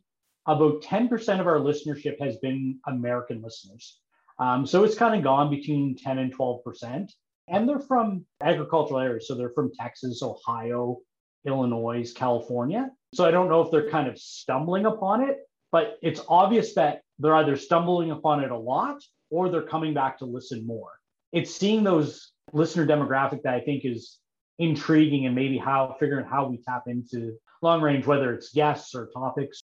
about 0.46 0.82
10% 0.82 1.40
of 1.40 1.48
our 1.48 1.60
listenership 1.60 2.20
has 2.20 2.36
been 2.40 2.80
American 2.86 3.42
listeners. 3.42 3.98
Um, 4.40 4.68
so 4.68 4.84
it's 4.84 4.98
kind 4.98 5.16
of 5.16 5.24
gone 5.24 5.50
between 5.50 5.96
10 5.96 6.18
and 6.18 6.38
12% 6.38 7.10
and 7.48 7.68
they're 7.68 7.80
from 7.80 8.26
agricultural 8.42 9.00
areas. 9.00 9.28
So 9.28 9.36
they're 9.36 9.52
from 9.52 9.72
Texas, 9.80 10.22
Ohio, 10.24 11.00
Illinois, 11.46 12.12
California. 12.14 12.90
So 13.14 13.26
I 13.26 13.32
don't 13.32 13.50
know 13.50 13.62
if 13.62 13.72
they're 13.72 13.90
kind 13.90 14.08
of 14.08 14.18
stumbling 14.18 14.86
upon 14.86 15.22
it, 15.22 15.38
but 15.72 15.98
it's 16.02 16.22
obvious 16.28 16.74
that 16.76 17.02
they're 17.20 17.36
either 17.36 17.56
stumbling 17.56 18.12
upon 18.12 18.44
it 18.44 18.52
a 18.52 18.58
lot 18.58 19.02
or 19.30 19.50
they're 19.50 19.62
coming 19.62 19.94
back 19.94 20.18
to 20.20 20.26
listen 20.26 20.66
more. 20.66 20.92
It's 21.32 21.54
seeing 21.54 21.84
those 21.84 22.32
listener 22.54 22.86
demographic 22.86 23.44
that 23.44 23.54
I 23.54 23.60
think 23.60 23.86
is 23.86 24.20
intriguing 24.60 25.26
and 25.26 25.36
maybe 25.36 25.58
how 25.58 25.96
figuring 26.00 26.26
how 26.26 26.48
we 26.48 26.58
tap 26.58 26.84
into 26.88 27.38
long 27.62 27.82
range, 27.82 28.06
whether 28.06 28.34
it's 28.34 28.54
guests 28.54 28.96
or 28.96 29.10
topics. 29.14 29.62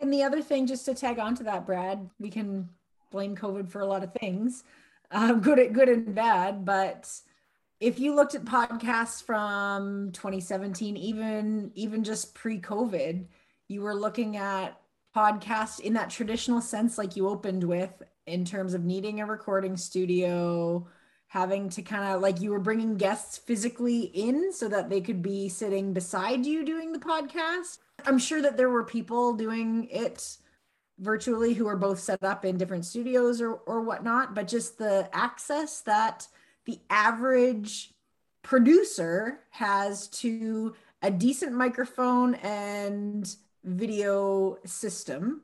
And 0.00 0.12
the 0.12 0.22
other 0.22 0.42
thing, 0.42 0.66
just 0.66 0.84
to 0.86 0.94
tag 0.94 1.18
on 1.18 1.34
to 1.36 1.44
that, 1.44 1.66
Brad, 1.66 2.08
we 2.18 2.30
can 2.30 2.68
blame 3.10 3.36
COVID 3.36 3.68
for 3.68 3.80
a 3.80 3.86
lot 3.86 4.02
of 4.02 4.12
things, 4.14 4.64
um, 5.12 5.40
good 5.40 5.58
at 5.58 5.72
good 5.72 5.88
and 5.88 6.14
bad. 6.14 6.64
But 6.64 7.10
if 7.80 7.98
you 7.98 8.14
looked 8.14 8.34
at 8.34 8.44
podcasts 8.44 9.22
from 9.22 10.10
2017, 10.12 10.96
even 10.96 11.70
even 11.74 12.04
just 12.04 12.34
pre-COVID, 12.34 13.26
you 13.68 13.80
were 13.82 13.94
looking 13.94 14.36
at 14.36 14.80
podcasts 15.14 15.80
in 15.80 15.92
that 15.94 16.10
traditional 16.10 16.60
sense, 16.60 16.96
like 16.96 17.16
you 17.16 17.28
opened 17.28 17.64
with, 17.64 18.02
in 18.26 18.44
terms 18.44 18.74
of 18.74 18.84
needing 18.84 19.20
a 19.20 19.26
recording 19.26 19.76
studio, 19.76 20.86
having 21.26 21.68
to 21.70 21.82
kind 21.82 22.14
of 22.14 22.20
like 22.20 22.40
you 22.40 22.50
were 22.50 22.60
bringing 22.60 22.96
guests 22.96 23.38
physically 23.38 24.02
in 24.02 24.52
so 24.52 24.68
that 24.68 24.88
they 24.88 25.00
could 25.00 25.22
be 25.22 25.48
sitting 25.48 25.92
beside 25.92 26.46
you 26.46 26.64
doing 26.64 26.92
the 26.92 26.98
podcast. 26.98 27.78
I'm 28.04 28.18
sure 28.18 28.42
that 28.42 28.56
there 28.56 28.70
were 28.70 28.84
people 28.84 29.34
doing 29.34 29.88
it 29.90 30.36
virtually 30.98 31.54
who 31.54 31.66
are 31.66 31.76
both 31.76 32.00
set 32.00 32.22
up 32.22 32.44
in 32.44 32.56
different 32.56 32.84
studios 32.84 33.40
or 33.40 33.54
or 33.54 33.80
whatnot, 33.80 34.34
but 34.34 34.48
just 34.48 34.78
the 34.78 35.08
access 35.12 35.80
that 35.82 36.26
the 36.64 36.80
average 36.90 37.92
producer 38.42 39.40
has 39.50 40.08
to 40.08 40.74
a 41.02 41.10
decent 41.10 41.52
microphone 41.52 42.34
and 42.36 43.36
video 43.64 44.58
system 44.64 45.42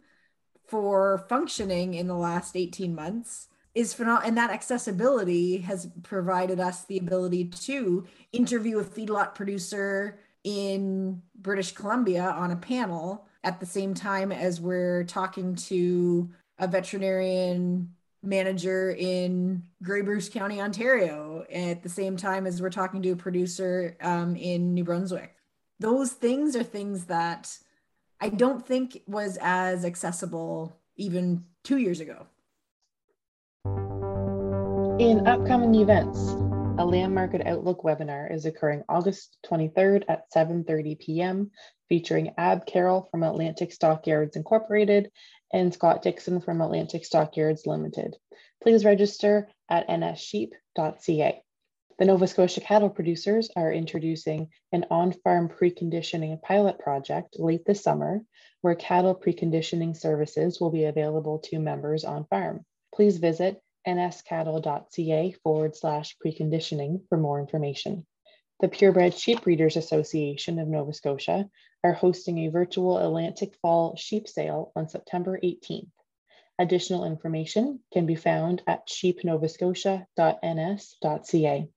for 0.67 1.25
functioning 1.29 1.95
in 1.95 2.07
the 2.07 2.15
last 2.15 2.57
18 2.57 2.95
months 2.95 3.49
is 3.75 3.95
phenomenal 3.95 4.27
and 4.27 4.37
that 4.37 4.51
accessibility 4.51 5.59
has 5.59 5.89
provided 6.03 6.59
us 6.59 6.85
the 6.85 6.99
ability 6.99 7.45
to 7.45 8.05
interview 8.33 8.79
a 8.79 8.85
feedlot 8.85 9.35
producer 9.35 10.19
in 10.45 11.23
british 11.37 11.73
columbia 11.73 12.23
on 12.23 12.51
a 12.51 12.57
panel 12.57 13.28
at 13.45 13.61
the 13.61 13.67
same 13.67 13.95
time 13.95 14.33
as 14.33 14.61
we're 14.61 15.05
talking 15.05 15.55
to 15.55 16.29
a 16.59 16.67
veterinarian 16.67 17.95
manager 18.23 18.91
in 18.91 19.63
Grey 19.83 20.03
Bruce 20.03 20.29
County, 20.29 20.61
Ontario, 20.61 21.45
at 21.53 21.83
the 21.83 21.89
same 21.89 22.17
time 22.17 22.47
as 22.47 22.61
we're 22.61 22.71
talking 22.71 23.01
to 23.03 23.11
a 23.11 23.17
producer 23.17 23.97
um, 24.01 24.35
in 24.37 24.75
New 24.75 24.85
Brunswick. 24.85 25.35
Those 25.79 26.11
things 26.11 26.57
are 26.57 26.65
things 26.65 27.05
that 27.05 27.57
I 28.21 28.29
don't 28.31 28.67
think 28.67 29.03
was 29.07 29.39
as 29.41 29.85
accessible 29.85 30.77
even 30.97 31.45
two 31.63 31.77
years 31.77 32.01
ago. 32.01 32.27
In 34.99 35.25
upcoming 35.29 35.77
events, 35.77 36.19
a 36.79 36.87
Lamb 36.87 37.13
Market 37.13 37.45
Outlook 37.45 37.83
webinar 37.83 38.33
is 38.33 38.47
occurring 38.47 38.85
August 38.89 39.37
23rd 39.47 40.05
at 40.09 40.31
7.30 40.33 40.97
p.m. 41.01 41.51
featuring 41.89 42.35
Ab 42.39 42.67
Carroll 42.67 43.09
from 43.11 43.25
Atlantic 43.25 43.73
Stockyards 43.73 44.37
Incorporated 44.37 45.11
and 45.53 45.75
Scott 45.75 46.03
Dixon 46.03 46.41
from 46.41 46.61
Atlantic 46.61 47.05
Stockyards 47.05 47.67
Limited. 47.67 48.15
Please 48.63 48.85
register 48.85 49.49
at 49.69 49.89
nssheep.ca. 49.89 51.43
The 51.99 52.05
Nova 52.05 52.29
Scotia 52.29 52.61
cattle 52.61 52.91
producers 52.91 53.51
are 53.57 53.73
introducing 53.73 54.51
an 54.71 54.87
on-farm 54.89 55.49
preconditioning 55.49 56.41
pilot 56.43 56.79
project 56.79 57.41
late 57.41 57.65
this 57.67 57.83
summer, 57.83 58.21
where 58.61 58.77
cattle 58.77 59.17
preconditioning 59.17 59.97
services 59.97 60.61
will 60.61 60.71
be 60.71 60.85
available 60.85 61.41
to 61.47 61.59
members 61.59 62.05
on 62.05 62.25
farm. 62.27 62.65
Please 62.95 63.19
visit 63.19 63.61
nscattle.ca 63.87 65.33
forward 65.43 65.77
slash 65.77 66.17
preconditioning 66.25 67.01
for 67.09 67.19
more 67.19 67.41
information. 67.41 68.07
The 68.61 68.69
Purebred 68.69 69.15
Sheep 69.15 69.43
Breeders 69.43 69.77
Association 69.77 70.59
of 70.59 70.67
Nova 70.67 70.93
Scotia 70.93 71.49
are 71.85 71.93
hosting 71.93 72.39
a 72.39 72.49
virtual 72.49 72.99
Atlantic 72.99 73.55
Fall 73.63 73.95
sheep 73.97 74.27
sale 74.27 74.73
on 74.75 74.89
September 74.89 75.39
18th. 75.43 75.93
Additional 76.59 77.05
information 77.05 77.79
can 77.93 78.05
be 78.05 78.17
found 78.17 78.65
at 78.67 78.89
sheepnovascotia.ns.ca. 78.89 81.69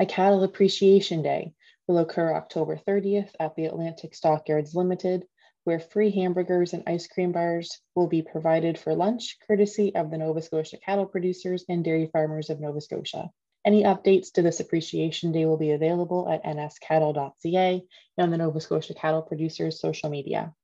A 0.00 0.06
Cattle 0.06 0.42
Appreciation 0.42 1.22
Day 1.22 1.54
will 1.86 1.98
occur 1.98 2.34
October 2.34 2.76
30th 2.76 3.30
at 3.38 3.54
the 3.54 3.66
Atlantic 3.66 4.16
Stockyards 4.16 4.74
Limited 4.74 5.28
where 5.64 5.80
free 5.80 6.10
hamburgers 6.10 6.72
and 6.72 6.82
ice 6.86 7.06
cream 7.06 7.32
bars 7.32 7.80
will 7.94 8.06
be 8.06 8.22
provided 8.22 8.78
for 8.78 8.94
lunch, 8.94 9.38
courtesy 9.46 9.94
of 9.94 10.10
the 10.10 10.18
Nova 10.18 10.40
Scotia 10.40 10.76
cattle 10.76 11.06
producers 11.06 11.64
and 11.68 11.82
dairy 11.82 12.06
farmers 12.12 12.50
of 12.50 12.60
Nova 12.60 12.80
Scotia. 12.80 13.30
Any 13.64 13.82
updates 13.82 14.30
to 14.32 14.42
this 14.42 14.60
Appreciation 14.60 15.32
Day 15.32 15.46
will 15.46 15.56
be 15.56 15.70
available 15.70 16.28
at 16.28 16.44
nscattle.ca 16.44 17.82
and 18.18 18.24
on 18.24 18.30
the 18.30 18.36
Nova 18.36 18.60
Scotia 18.60 18.92
Cattle 18.92 19.22
Producers 19.22 19.80
social 19.80 20.10
media. 20.10 20.54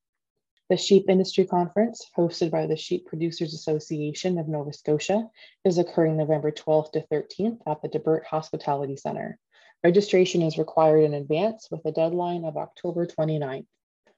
The 0.69 0.77
Sheep 0.77 1.07
Industry 1.09 1.47
Conference, 1.47 2.07
hosted 2.17 2.51
by 2.51 2.67
the 2.67 2.77
Sheep 2.77 3.07
Producers 3.07 3.55
Association 3.55 4.39
of 4.39 4.49
Nova 4.49 4.73
Scotia, 4.73 5.29
is 5.65 5.79
occurring 5.79 6.17
November 6.17 6.53
12th 6.53 6.93
to 6.93 7.07
13th 7.11 7.59
at 7.67 7.81
the 7.81 7.89
Debert 7.89 8.25
Hospitality 8.27 8.97
Center. 8.97 9.39
Registration 9.83 10.43
is 10.43 10.59
required 10.59 11.05
in 11.05 11.15
advance 11.15 11.69
with 11.71 11.81
a 11.87 11.93
deadline 11.93 12.45
of 12.45 12.59
October 12.59 13.07
29th. 13.07 13.67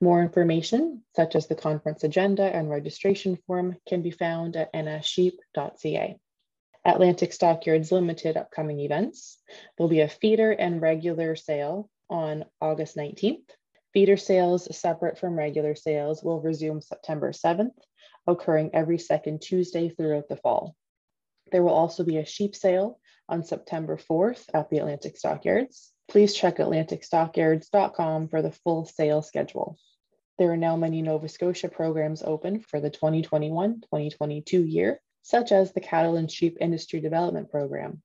More 0.02 0.20
information, 0.20 1.04
such 1.14 1.36
as 1.36 1.46
the 1.46 1.54
conference 1.54 2.02
agenda 2.02 2.42
and 2.42 2.68
registration 2.68 3.38
form, 3.46 3.76
can 3.86 4.02
be 4.02 4.10
found 4.10 4.56
at 4.56 4.72
nssheep.ca. 4.72 6.18
Atlantic 6.84 7.32
Stockyards 7.32 7.92
Limited 7.92 8.36
upcoming 8.36 8.80
events. 8.80 9.38
There'll 9.78 9.88
be 9.88 10.00
a 10.00 10.08
feeder 10.08 10.50
and 10.50 10.82
regular 10.82 11.36
sale 11.36 11.88
on 12.10 12.46
August 12.60 12.96
19th. 12.96 13.48
Feeder 13.92 14.16
sales, 14.16 14.76
separate 14.76 15.20
from 15.20 15.38
regular 15.38 15.76
sales, 15.76 16.20
will 16.20 16.40
resume 16.40 16.80
September 16.80 17.30
7th, 17.30 17.78
occurring 18.26 18.70
every 18.74 18.98
second 18.98 19.40
Tuesday 19.40 19.88
throughout 19.88 20.28
the 20.28 20.34
fall. 20.34 20.74
There 21.52 21.62
will 21.62 21.74
also 21.74 22.02
be 22.02 22.16
a 22.16 22.26
sheep 22.26 22.56
sale 22.56 22.98
on 23.28 23.44
September 23.44 23.96
4th 23.96 24.46
at 24.52 24.68
the 24.68 24.78
Atlantic 24.78 25.16
Stockyards. 25.16 25.92
Please 26.08 26.34
check 26.34 26.56
atlanticstockyards.com 26.56 28.28
for 28.28 28.42
the 28.42 28.50
full 28.50 28.84
sale 28.84 29.22
schedule. 29.22 29.78
There 30.42 30.50
are 30.50 30.56
now 30.56 30.76
many 30.76 31.02
Nova 31.02 31.28
Scotia 31.28 31.68
programs 31.68 32.20
open 32.20 32.58
for 32.62 32.80
the 32.80 32.90
2021-2022 32.90 34.72
year, 34.72 35.00
such 35.22 35.52
as 35.52 35.72
the 35.72 35.80
Cattle 35.80 36.16
and 36.16 36.28
Sheep 36.28 36.58
Industry 36.60 36.98
Development 36.98 37.48
Program. 37.48 38.02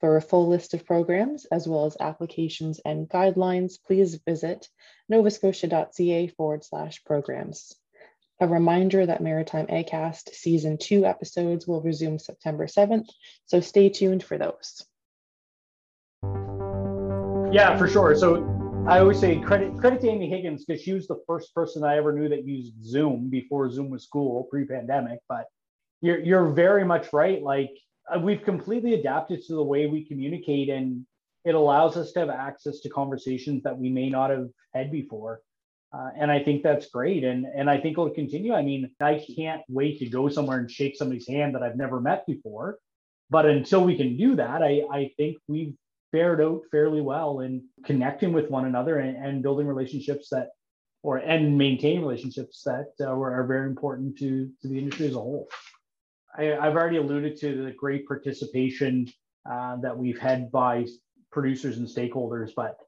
For 0.00 0.16
a 0.16 0.22
full 0.22 0.48
list 0.48 0.72
of 0.72 0.86
programs, 0.86 1.44
as 1.52 1.68
well 1.68 1.84
as 1.84 1.94
applications 2.00 2.80
and 2.86 3.06
guidelines, 3.06 3.74
please 3.86 4.18
visit 4.26 4.70
novascotia.ca 5.12 6.28
forward 6.28 6.64
slash 6.64 7.04
programs. 7.04 7.74
A 8.40 8.48
reminder 8.48 9.04
that 9.04 9.22
Maritime 9.22 9.66
AgCast 9.66 10.30
Season 10.30 10.78
2 10.78 11.04
episodes 11.04 11.66
will 11.66 11.82
resume 11.82 12.18
September 12.18 12.64
7th, 12.68 13.10
so 13.44 13.60
stay 13.60 13.90
tuned 13.90 14.24
for 14.24 14.38
those. 14.38 14.82
Yeah, 17.52 17.76
for 17.76 17.86
sure. 17.86 18.16
So 18.16 18.55
I 18.88 19.00
always 19.00 19.18
say 19.18 19.40
credit 19.40 19.76
credit 19.78 20.00
to 20.02 20.08
Amy 20.08 20.30
Higgins 20.30 20.64
because 20.64 20.80
she 20.80 20.92
was 20.92 21.08
the 21.08 21.20
first 21.26 21.52
person 21.52 21.82
I 21.82 21.96
ever 21.96 22.12
knew 22.12 22.28
that 22.28 22.46
used 22.46 22.72
Zoom 22.84 23.28
before 23.28 23.68
Zoom 23.68 23.90
was 23.90 24.06
cool 24.06 24.44
pre-pandemic. 24.44 25.18
But 25.28 25.46
you're 26.02 26.20
you're 26.20 26.50
very 26.50 26.84
much 26.84 27.12
right. 27.12 27.42
Like 27.42 27.72
uh, 28.14 28.20
we've 28.20 28.44
completely 28.44 28.94
adapted 28.94 29.42
to 29.46 29.54
the 29.54 29.62
way 29.62 29.86
we 29.86 30.04
communicate, 30.04 30.68
and 30.68 31.04
it 31.44 31.56
allows 31.56 31.96
us 31.96 32.12
to 32.12 32.20
have 32.20 32.30
access 32.30 32.78
to 32.80 32.88
conversations 32.88 33.64
that 33.64 33.76
we 33.76 33.90
may 33.90 34.08
not 34.08 34.30
have 34.30 34.46
had 34.72 34.92
before. 34.92 35.40
Uh, 35.92 36.10
and 36.16 36.30
I 36.30 36.38
think 36.44 36.62
that's 36.62 36.86
great, 36.86 37.24
and 37.24 37.44
and 37.44 37.68
I 37.68 37.80
think 37.80 37.94
it'll 37.94 38.10
continue. 38.10 38.54
I 38.54 38.62
mean, 38.62 38.88
I 39.00 39.20
can't 39.36 39.62
wait 39.68 39.98
to 39.98 40.06
go 40.06 40.28
somewhere 40.28 40.58
and 40.58 40.70
shake 40.70 40.94
somebody's 40.94 41.26
hand 41.26 41.56
that 41.56 41.62
I've 41.64 41.76
never 41.76 42.00
met 42.00 42.24
before. 42.24 42.78
But 43.30 43.46
until 43.46 43.84
we 43.84 43.96
can 43.96 44.16
do 44.16 44.36
that, 44.36 44.62
I 44.62 44.82
I 44.92 45.10
think 45.16 45.38
we've 45.48 45.74
fared 46.16 46.40
out 46.40 46.62
fairly 46.70 47.02
well 47.02 47.40
in 47.40 47.62
connecting 47.84 48.32
with 48.32 48.48
one 48.48 48.64
another 48.64 49.00
and, 49.00 49.22
and 49.22 49.42
building 49.42 49.66
relationships 49.66 50.30
that 50.30 50.48
or 51.02 51.18
and 51.18 51.58
maintaining 51.58 52.00
relationships 52.00 52.62
that 52.64 52.86
uh, 53.02 53.10
are 53.10 53.46
very 53.46 53.68
important 53.68 54.16
to, 54.16 54.50
to 54.62 54.68
the 54.68 54.78
industry 54.78 55.08
as 55.08 55.14
a 55.14 55.18
whole. 55.18 55.46
I, 56.38 56.44
have 56.44 56.74
already 56.74 56.96
alluded 56.96 57.38
to 57.40 57.64
the 57.64 57.72
great 57.72 58.06
participation 58.06 59.12
uh, 59.48 59.76
that 59.82 59.96
we've 59.96 60.18
had 60.18 60.50
by 60.50 60.86
producers 61.30 61.76
and 61.76 61.86
stakeholders, 61.86 62.52
but 62.56 62.78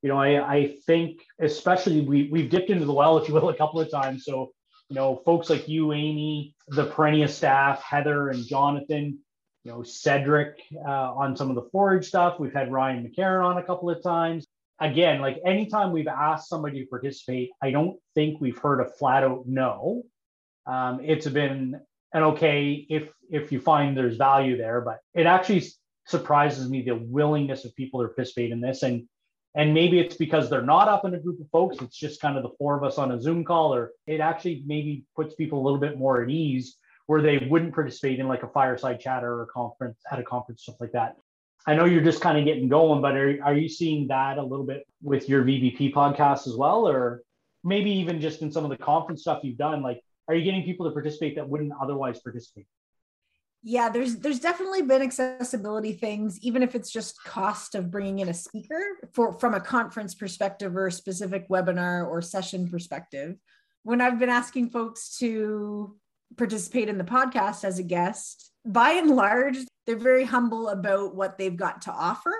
you 0.00 0.08
know, 0.08 0.18
I, 0.18 0.54
I 0.56 0.76
think 0.86 1.20
especially 1.40 2.00
we 2.00 2.30
we've 2.32 2.48
dipped 2.48 2.70
into 2.70 2.86
the 2.86 2.92
well, 2.92 3.18
if 3.18 3.28
you 3.28 3.34
will, 3.34 3.50
a 3.50 3.56
couple 3.56 3.80
of 3.80 3.90
times. 3.90 4.24
So, 4.24 4.52
you 4.88 4.96
know, 4.96 5.20
folks 5.26 5.50
like 5.50 5.68
you, 5.68 5.92
Amy, 5.92 6.54
the 6.68 6.86
Perennia 6.86 7.28
staff, 7.28 7.82
Heather 7.82 8.30
and 8.30 8.46
Jonathan, 8.46 9.18
you 9.64 9.72
know, 9.72 9.82
Cedric 9.82 10.60
uh, 10.86 11.12
on 11.14 11.36
some 11.36 11.50
of 11.50 11.56
the 11.56 11.68
forage 11.70 12.06
stuff. 12.06 12.38
We've 12.38 12.52
had 12.52 12.72
Ryan 12.72 13.06
McCarron 13.06 13.44
on 13.44 13.58
a 13.58 13.62
couple 13.62 13.90
of 13.90 14.02
times. 14.02 14.46
Again, 14.80 15.20
like 15.20 15.40
anytime 15.44 15.92
we've 15.92 16.06
asked 16.06 16.48
somebody 16.48 16.80
to 16.80 16.86
participate, 16.86 17.50
I 17.60 17.70
don't 17.70 17.98
think 18.14 18.40
we've 18.40 18.58
heard 18.58 18.80
a 18.80 18.88
flat 18.98 19.24
out 19.24 19.42
no. 19.46 20.04
Um, 20.66 21.00
it's 21.02 21.26
been 21.26 21.80
an 22.12 22.22
okay 22.22 22.86
if 22.88 23.10
if 23.30 23.52
you 23.52 23.60
find 23.60 23.96
there's 23.96 24.16
value 24.16 24.56
there, 24.56 24.80
but 24.80 24.98
it 25.14 25.26
actually 25.26 25.64
surprises 26.06 26.70
me 26.70 26.82
the 26.82 26.94
willingness 26.94 27.64
of 27.64 27.74
people 27.74 28.00
to 28.00 28.08
participate 28.08 28.50
in 28.52 28.60
this 28.60 28.82
and 28.82 29.08
And 29.54 29.74
maybe 29.74 29.98
it's 29.98 30.16
because 30.16 30.48
they're 30.48 30.62
not 30.76 30.88
up 30.88 31.04
in 31.04 31.14
a 31.14 31.18
group 31.18 31.40
of 31.40 31.48
folks. 31.50 31.78
It's 31.82 31.96
just 31.96 32.20
kind 32.20 32.36
of 32.36 32.42
the 32.42 32.54
four 32.58 32.76
of 32.76 32.84
us 32.84 32.98
on 32.98 33.12
a 33.12 33.20
Zoom 33.20 33.44
call, 33.44 33.74
or 33.74 33.90
it 34.06 34.20
actually 34.20 34.62
maybe 34.66 35.04
puts 35.16 35.34
people 35.34 35.58
a 35.58 35.64
little 35.64 35.80
bit 35.80 35.98
more 35.98 36.22
at 36.22 36.30
ease 36.30 36.76
where 37.08 37.22
they 37.22 37.48
wouldn't 37.50 37.74
participate 37.74 38.20
in 38.20 38.28
like 38.28 38.42
a 38.42 38.48
fireside 38.48 39.00
chat 39.00 39.24
or 39.24 39.42
a 39.42 39.46
conference 39.46 39.98
at 40.12 40.18
a 40.18 40.22
conference, 40.22 40.62
stuff 40.62 40.76
like 40.78 40.92
that. 40.92 41.16
I 41.66 41.74
know 41.74 41.86
you're 41.86 42.04
just 42.04 42.20
kind 42.20 42.38
of 42.38 42.44
getting 42.44 42.68
going, 42.68 43.00
but 43.00 43.16
are, 43.16 43.38
are 43.42 43.54
you 43.54 43.66
seeing 43.66 44.08
that 44.08 44.36
a 44.36 44.42
little 44.42 44.66
bit 44.66 44.86
with 45.02 45.26
your 45.26 45.42
VBP 45.42 45.94
podcast 45.94 46.46
as 46.46 46.54
well? 46.54 46.86
Or 46.86 47.22
maybe 47.64 47.90
even 47.92 48.20
just 48.20 48.42
in 48.42 48.52
some 48.52 48.62
of 48.62 48.70
the 48.70 48.76
conference 48.76 49.22
stuff 49.22 49.40
you've 49.42 49.56
done? 49.56 49.82
Like, 49.82 50.02
are 50.28 50.34
you 50.34 50.44
getting 50.44 50.64
people 50.64 50.84
to 50.86 50.92
participate 50.92 51.34
that 51.36 51.48
wouldn't 51.48 51.72
otherwise 51.80 52.20
participate? 52.20 52.66
yeah 53.64 53.88
there's 53.88 54.16
there's 54.18 54.38
definitely 54.38 54.82
been 54.82 55.02
accessibility 55.02 55.92
things 55.92 56.38
even 56.42 56.62
if 56.62 56.76
it's 56.76 56.92
just 56.92 57.20
cost 57.24 57.74
of 57.74 57.90
bringing 57.90 58.20
in 58.20 58.28
a 58.28 58.34
speaker 58.34 58.80
for 59.12 59.32
from 59.40 59.52
a 59.52 59.60
conference 59.60 60.14
perspective 60.14 60.76
or 60.76 60.86
a 60.86 60.92
specific 60.92 61.48
webinar 61.48 62.06
or 62.06 62.22
session 62.22 62.68
perspective 62.68 63.34
when 63.82 64.00
i've 64.00 64.20
been 64.20 64.28
asking 64.28 64.70
folks 64.70 65.18
to 65.18 65.96
participate 66.36 66.88
in 66.88 66.98
the 66.98 67.04
podcast 67.04 67.64
as 67.64 67.78
a 67.78 67.82
guest 67.82 68.52
by 68.64 68.90
and 68.90 69.10
large 69.10 69.56
they're 69.86 69.96
very 69.96 70.24
humble 70.24 70.68
about 70.68 71.14
what 71.14 71.38
they've 71.38 71.56
got 71.56 71.82
to 71.82 71.90
offer 71.90 72.34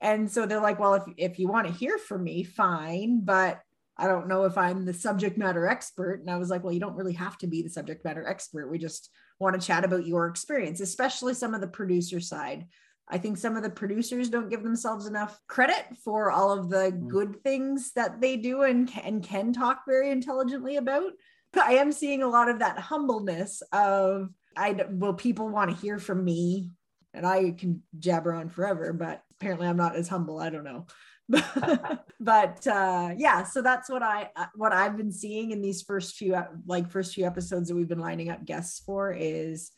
and 0.00 0.30
so 0.30 0.46
they're 0.46 0.60
like 0.60 0.78
well 0.78 0.94
if, 0.94 1.04
if 1.16 1.38
you 1.38 1.48
want 1.48 1.66
to 1.66 1.72
hear 1.72 1.98
from 1.98 2.24
me 2.24 2.42
fine 2.42 3.20
but 3.24 3.60
I 4.00 4.06
don't 4.06 4.28
know 4.28 4.44
if 4.44 4.56
I'm 4.56 4.86
the 4.86 4.94
subject 4.94 5.36
matter 5.36 5.66
expert. 5.66 6.20
And 6.20 6.30
I 6.30 6.38
was 6.38 6.48
like, 6.48 6.64
well, 6.64 6.72
you 6.72 6.80
don't 6.80 6.96
really 6.96 7.12
have 7.12 7.36
to 7.38 7.46
be 7.46 7.60
the 7.60 7.68
subject 7.68 8.02
matter 8.02 8.26
expert. 8.26 8.70
We 8.70 8.78
just 8.78 9.10
want 9.38 9.60
to 9.60 9.66
chat 9.66 9.84
about 9.84 10.06
your 10.06 10.26
experience, 10.26 10.80
especially 10.80 11.34
some 11.34 11.52
of 11.52 11.60
the 11.60 11.66
producer 11.66 12.18
side. 12.18 12.64
I 13.08 13.18
think 13.18 13.36
some 13.36 13.56
of 13.56 13.62
the 13.62 13.70
producers 13.70 14.30
don't 14.30 14.48
give 14.48 14.62
themselves 14.62 15.06
enough 15.06 15.38
credit 15.48 15.84
for 16.02 16.30
all 16.30 16.52
of 16.52 16.70
the 16.70 16.92
mm. 16.92 17.08
good 17.08 17.42
things 17.42 17.92
that 17.94 18.22
they 18.22 18.38
do 18.38 18.62
and 18.62 18.88
can, 18.88 19.20
can 19.20 19.52
talk 19.52 19.82
very 19.86 20.10
intelligently 20.10 20.76
about. 20.76 21.12
I 21.62 21.74
am 21.74 21.92
seeing 21.92 22.22
a 22.22 22.28
lot 22.28 22.48
of 22.48 22.60
that 22.60 22.78
humbleness 22.78 23.62
of 23.72 24.30
I 24.56 24.84
will 24.90 25.14
people 25.14 25.48
want 25.48 25.70
to 25.70 25.76
hear 25.76 25.98
from 25.98 26.24
me 26.24 26.70
and 27.14 27.26
I 27.26 27.52
can 27.52 27.82
jabber 27.98 28.32
on 28.32 28.48
forever, 28.48 28.92
but 28.92 29.22
apparently 29.32 29.66
I'm 29.66 29.76
not 29.76 29.96
as 29.96 30.08
humble. 30.08 30.38
I 30.38 30.50
don't 30.50 30.64
know. 30.64 30.86
but 32.20 32.66
uh, 32.66 33.14
yeah, 33.16 33.44
so 33.44 33.62
that's 33.62 33.88
what 33.88 34.02
I 34.02 34.30
uh, 34.34 34.46
what 34.56 34.72
I've 34.72 34.96
been 34.96 35.12
seeing 35.12 35.52
in 35.52 35.62
these 35.62 35.82
first 35.82 36.16
few 36.16 36.36
like 36.66 36.90
first 36.90 37.14
few 37.14 37.24
episodes 37.24 37.68
that 37.68 37.76
we've 37.76 37.88
been 37.88 38.00
lining 38.00 38.30
up 38.30 38.44
guests 38.44 38.80
for 38.80 39.12
is 39.12 39.70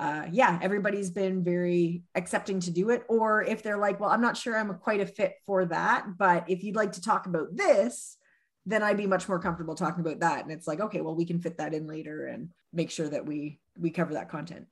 uh, 0.00 0.26
yeah, 0.32 0.58
everybody's 0.62 1.10
been 1.10 1.44
very 1.44 2.02
accepting 2.14 2.58
to 2.58 2.70
do 2.70 2.88
it. 2.88 3.04
Or 3.08 3.42
if 3.42 3.62
they're 3.62 3.76
like, 3.76 4.00
well, 4.00 4.08
I'm 4.08 4.22
not 4.22 4.36
sure 4.36 4.56
I'm 4.56 4.74
quite 4.78 5.00
a 5.00 5.06
fit 5.06 5.34
for 5.44 5.66
that, 5.66 6.06
but 6.16 6.48
if 6.48 6.64
you'd 6.64 6.76
like 6.76 6.92
to 6.92 7.02
talk 7.02 7.26
about 7.26 7.54
this, 7.54 8.16
then 8.66 8.82
I'd 8.82 8.96
be 8.96 9.06
much 9.06 9.28
more 9.28 9.38
comfortable 9.38 9.74
talking 9.74 10.00
about 10.00 10.20
that. 10.20 10.42
And 10.42 10.52
it's 10.52 10.66
like, 10.66 10.80
okay, 10.80 11.00
well, 11.00 11.14
we 11.14 11.24
can 11.24 11.40
fit 11.40 11.58
that 11.58 11.74
in 11.74 11.86
later 11.86 12.26
and 12.26 12.50
make 12.72 12.90
sure 12.90 13.08
that 13.08 13.26
we 13.26 13.58
we 13.78 13.90
cover 13.90 14.14
that 14.14 14.28
content. 14.28 14.66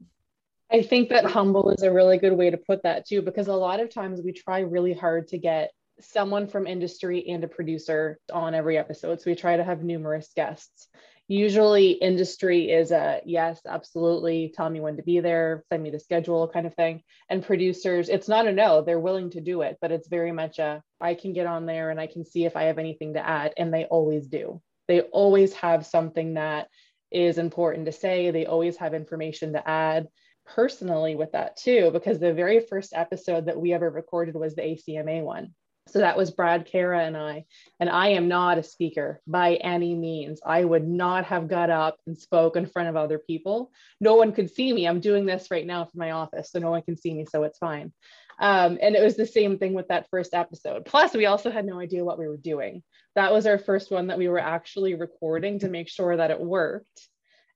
I 0.70 0.82
think 0.82 1.08
that 1.08 1.24
humble 1.24 1.70
is 1.70 1.82
a 1.82 1.92
really 1.92 2.18
good 2.18 2.34
way 2.34 2.50
to 2.50 2.58
put 2.58 2.82
that 2.82 3.06
too, 3.06 3.22
because 3.22 3.48
a 3.48 3.54
lot 3.54 3.80
of 3.80 3.92
times 3.92 4.20
we 4.22 4.32
try 4.32 4.60
really 4.60 4.92
hard 4.92 5.28
to 5.28 5.38
get 5.38 5.70
someone 6.00 6.46
from 6.46 6.66
industry 6.66 7.26
and 7.28 7.42
a 7.42 7.48
producer 7.48 8.18
on 8.32 8.54
every 8.54 8.76
episode. 8.76 9.20
So 9.20 9.30
we 9.30 9.34
try 9.34 9.56
to 9.56 9.64
have 9.64 9.82
numerous 9.82 10.30
guests. 10.36 10.88
Usually, 11.30 11.90
industry 11.90 12.70
is 12.70 12.90
a 12.90 13.20
yes, 13.26 13.60
absolutely, 13.68 14.50
tell 14.56 14.70
me 14.70 14.80
when 14.80 14.96
to 14.96 15.02
be 15.02 15.20
there, 15.20 15.62
send 15.68 15.82
me 15.82 15.90
the 15.90 16.00
schedule 16.00 16.48
kind 16.48 16.66
of 16.66 16.74
thing. 16.74 17.02
And 17.28 17.44
producers, 17.44 18.08
it's 18.08 18.28
not 18.28 18.46
a 18.46 18.52
no, 18.52 18.80
they're 18.80 18.98
willing 18.98 19.28
to 19.30 19.42
do 19.42 19.60
it, 19.60 19.76
but 19.82 19.92
it's 19.92 20.08
very 20.08 20.32
much 20.32 20.58
a 20.58 20.82
I 21.02 21.14
can 21.14 21.34
get 21.34 21.46
on 21.46 21.66
there 21.66 21.90
and 21.90 22.00
I 22.00 22.06
can 22.06 22.24
see 22.24 22.46
if 22.46 22.56
I 22.56 22.64
have 22.64 22.78
anything 22.78 23.12
to 23.12 23.26
add. 23.26 23.52
And 23.58 23.72
they 23.72 23.84
always 23.84 24.26
do. 24.26 24.62
They 24.88 25.02
always 25.02 25.52
have 25.52 25.84
something 25.84 26.34
that 26.34 26.68
is 27.10 27.36
important 27.36 27.84
to 27.86 27.92
say, 27.92 28.30
they 28.30 28.46
always 28.46 28.78
have 28.78 28.94
information 28.94 29.52
to 29.52 29.68
add 29.68 30.08
personally 30.46 31.14
with 31.14 31.32
that 31.32 31.58
too, 31.58 31.90
because 31.92 32.18
the 32.18 32.32
very 32.32 32.60
first 32.60 32.94
episode 32.94 33.46
that 33.46 33.60
we 33.60 33.74
ever 33.74 33.90
recorded 33.90 34.34
was 34.34 34.54
the 34.54 34.62
ACMA 34.62 35.22
one. 35.22 35.54
So 35.90 36.00
that 36.00 36.16
was 36.16 36.30
Brad 36.30 36.66
Kara 36.66 37.04
and 37.04 37.16
I. 37.16 37.44
And 37.80 37.88
I 37.88 38.08
am 38.10 38.28
not 38.28 38.58
a 38.58 38.62
speaker 38.62 39.20
by 39.26 39.54
any 39.54 39.94
means. 39.94 40.40
I 40.44 40.64
would 40.64 40.86
not 40.86 41.24
have 41.26 41.48
got 41.48 41.70
up 41.70 41.98
and 42.06 42.16
spoke 42.16 42.56
in 42.56 42.66
front 42.66 42.88
of 42.88 42.96
other 42.96 43.18
people. 43.18 43.72
No 44.00 44.14
one 44.14 44.32
could 44.32 44.50
see 44.50 44.72
me. 44.72 44.86
I'm 44.86 45.00
doing 45.00 45.26
this 45.26 45.50
right 45.50 45.66
now 45.66 45.84
from 45.84 46.00
my 46.00 46.12
office, 46.12 46.50
so 46.50 46.58
no 46.58 46.70
one 46.70 46.82
can 46.82 46.96
see 46.96 47.14
me, 47.14 47.24
so 47.24 47.44
it's 47.44 47.58
fine. 47.58 47.92
Um, 48.40 48.78
and 48.80 48.94
it 48.94 49.02
was 49.02 49.16
the 49.16 49.26
same 49.26 49.58
thing 49.58 49.74
with 49.74 49.88
that 49.88 50.08
first 50.10 50.34
episode. 50.34 50.84
Plus, 50.84 51.14
we 51.14 51.26
also 51.26 51.50
had 51.50 51.66
no 51.66 51.80
idea 51.80 52.04
what 52.04 52.18
we 52.18 52.28
were 52.28 52.36
doing. 52.36 52.82
That 53.16 53.32
was 53.32 53.46
our 53.46 53.58
first 53.58 53.90
one 53.90 54.08
that 54.08 54.18
we 54.18 54.28
were 54.28 54.38
actually 54.38 54.94
recording 54.94 55.58
to 55.60 55.68
make 55.68 55.88
sure 55.88 56.16
that 56.16 56.30
it 56.30 56.40
worked. 56.40 57.08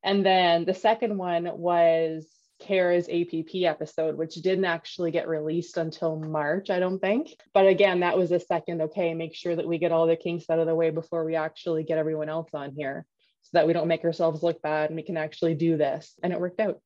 And 0.03 0.27
then 0.27 0.65
the 0.65 0.75
second 0.75 1.17
one 1.17 1.49
was 1.57 2.27
Kara's 2.63 3.09
APP 3.09 3.65
episode, 3.65 4.17
which 4.17 4.35
didn't 4.37 4.65
actually 4.65 5.11
get 5.11 5.29
released 5.29 5.77
until 5.77 6.17
March, 6.17 6.71
I 6.71 6.79
don't 6.79 7.01
think. 7.01 7.37
But 7.53 7.67
again, 7.67 8.01
that 8.01 8.17
was 8.17 8.33
a 8.33 8.41
second, 8.41 8.83
okay, 8.83 9.15
make 9.15 9.35
sure 9.35 9.55
that 9.55 9.67
we 9.67 9.79
get 9.79 9.93
all 9.93 10.07
the 10.07 10.17
kinks 10.17 10.49
out 10.49 10.59
of 10.59 10.67
the 10.67 10.75
way 10.75 10.91
before 10.91 11.25
we 11.25 11.37
actually 11.37 11.85
get 11.85 11.99
everyone 11.99 12.29
else 12.29 12.51
on 12.55 12.73
here 12.77 13.05
so 13.43 13.51
that 13.55 13.67
we 13.67 13.73
don't 13.73 13.89
make 13.89 14.05
ourselves 14.05 14.43
look 14.43 14.63
bad 14.63 14.91
and 14.91 14.97
we 14.97 15.03
can 15.03 15.17
actually 15.17 15.55
do 15.55 15.77
this. 15.77 16.15
And 16.23 16.33
it 16.33 16.41
worked 16.41 16.61
out. 16.61 16.81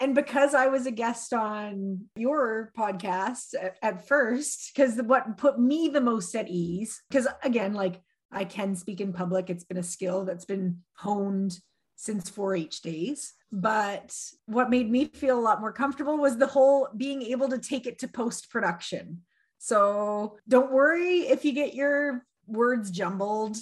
And 0.00 0.14
because 0.14 0.54
I 0.54 0.66
was 0.66 0.86
a 0.86 0.90
guest 0.90 1.32
on 1.32 2.06
your 2.16 2.72
podcast 2.76 3.54
at, 3.60 3.76
at 3.82 4.08
first, 4.08 4.72
because 4.74 4.96
what 4.96 5.36
put 5.36 5.60
me 5.60 5.88
the 5.88 6.00
most 6.00 6.34
at 6.34 6.48
ease, 6.48 7.00
because 7.08 7.28
again, 7.44 7.74
like 7.74 8.00
I 8.32 8.44
can 8.44 8.74
speak 8.74 9.00
in 9.00 9.12
public, 9.12 9.48
it's 9.48 9.64
been 9.64 9.76
a 9.76 9.82
skill 9.82 10.24
that's 10.24 10.44
been 10.44 10.78
honed 10.94 11.58
since 12.02 12.28
4 12.28 12.56
H 12.56 12.80
days. 12.80 13.34
But 13.52 14.12
what 14.46 14.70
made 14.70 14.90
me 14.90 15.04
feel 15.04 15.38
a 15.38 15.40
lot 15.40 15.60
more 15.60 15.72
comfortable 15.72 16.18
was 16.18 16.36
the 16.36 16.48
whole 16.48 16.88
being 16.96 17.22
able 17.22 17.48
to 17.48 17.58
take 17.58 17.86
it 17.86 18.00
to 18.00 18.08
post 18.08 18.50
production. 18.50 19.22
So 19.58 20.36
don't 20.48 20.72
worry 20.72 21.20
if 21.20 21.44
you 21.44 21.52
get 21.52 21.74
your 21.74 22.26
words 22.48 22.90
jumbled. 22.90 23.56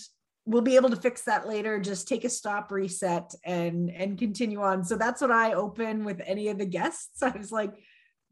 We'll 0.46 0.62
be 0.62 0.76
able 0.76 0.88
to 0.88 0.96
fix 0.96 1.22
that 1.24 1.46
later. 1.46 1.78
Just 1.78 2.08
take 2.08 2.24
a 2.24 2.30
stop, 2.30 2.72
reset, 2.72 3.34
and 3.44 3.90
and 3.90 4.18
continue 4.18 4.62
on. 4.62 4.84
So 4.84 4.96
that's 4.96 5.20
what 5.20 5.30
I 5.30 5.52
open 5.52 6.04
with 6.04 6.22
any 6.24 6.48
of 6.48 6.56
the 6.56 6.64
guests. 6.64 7.22
I 7.22 7.36
was 7.36 7.52
like, 7.52 7.74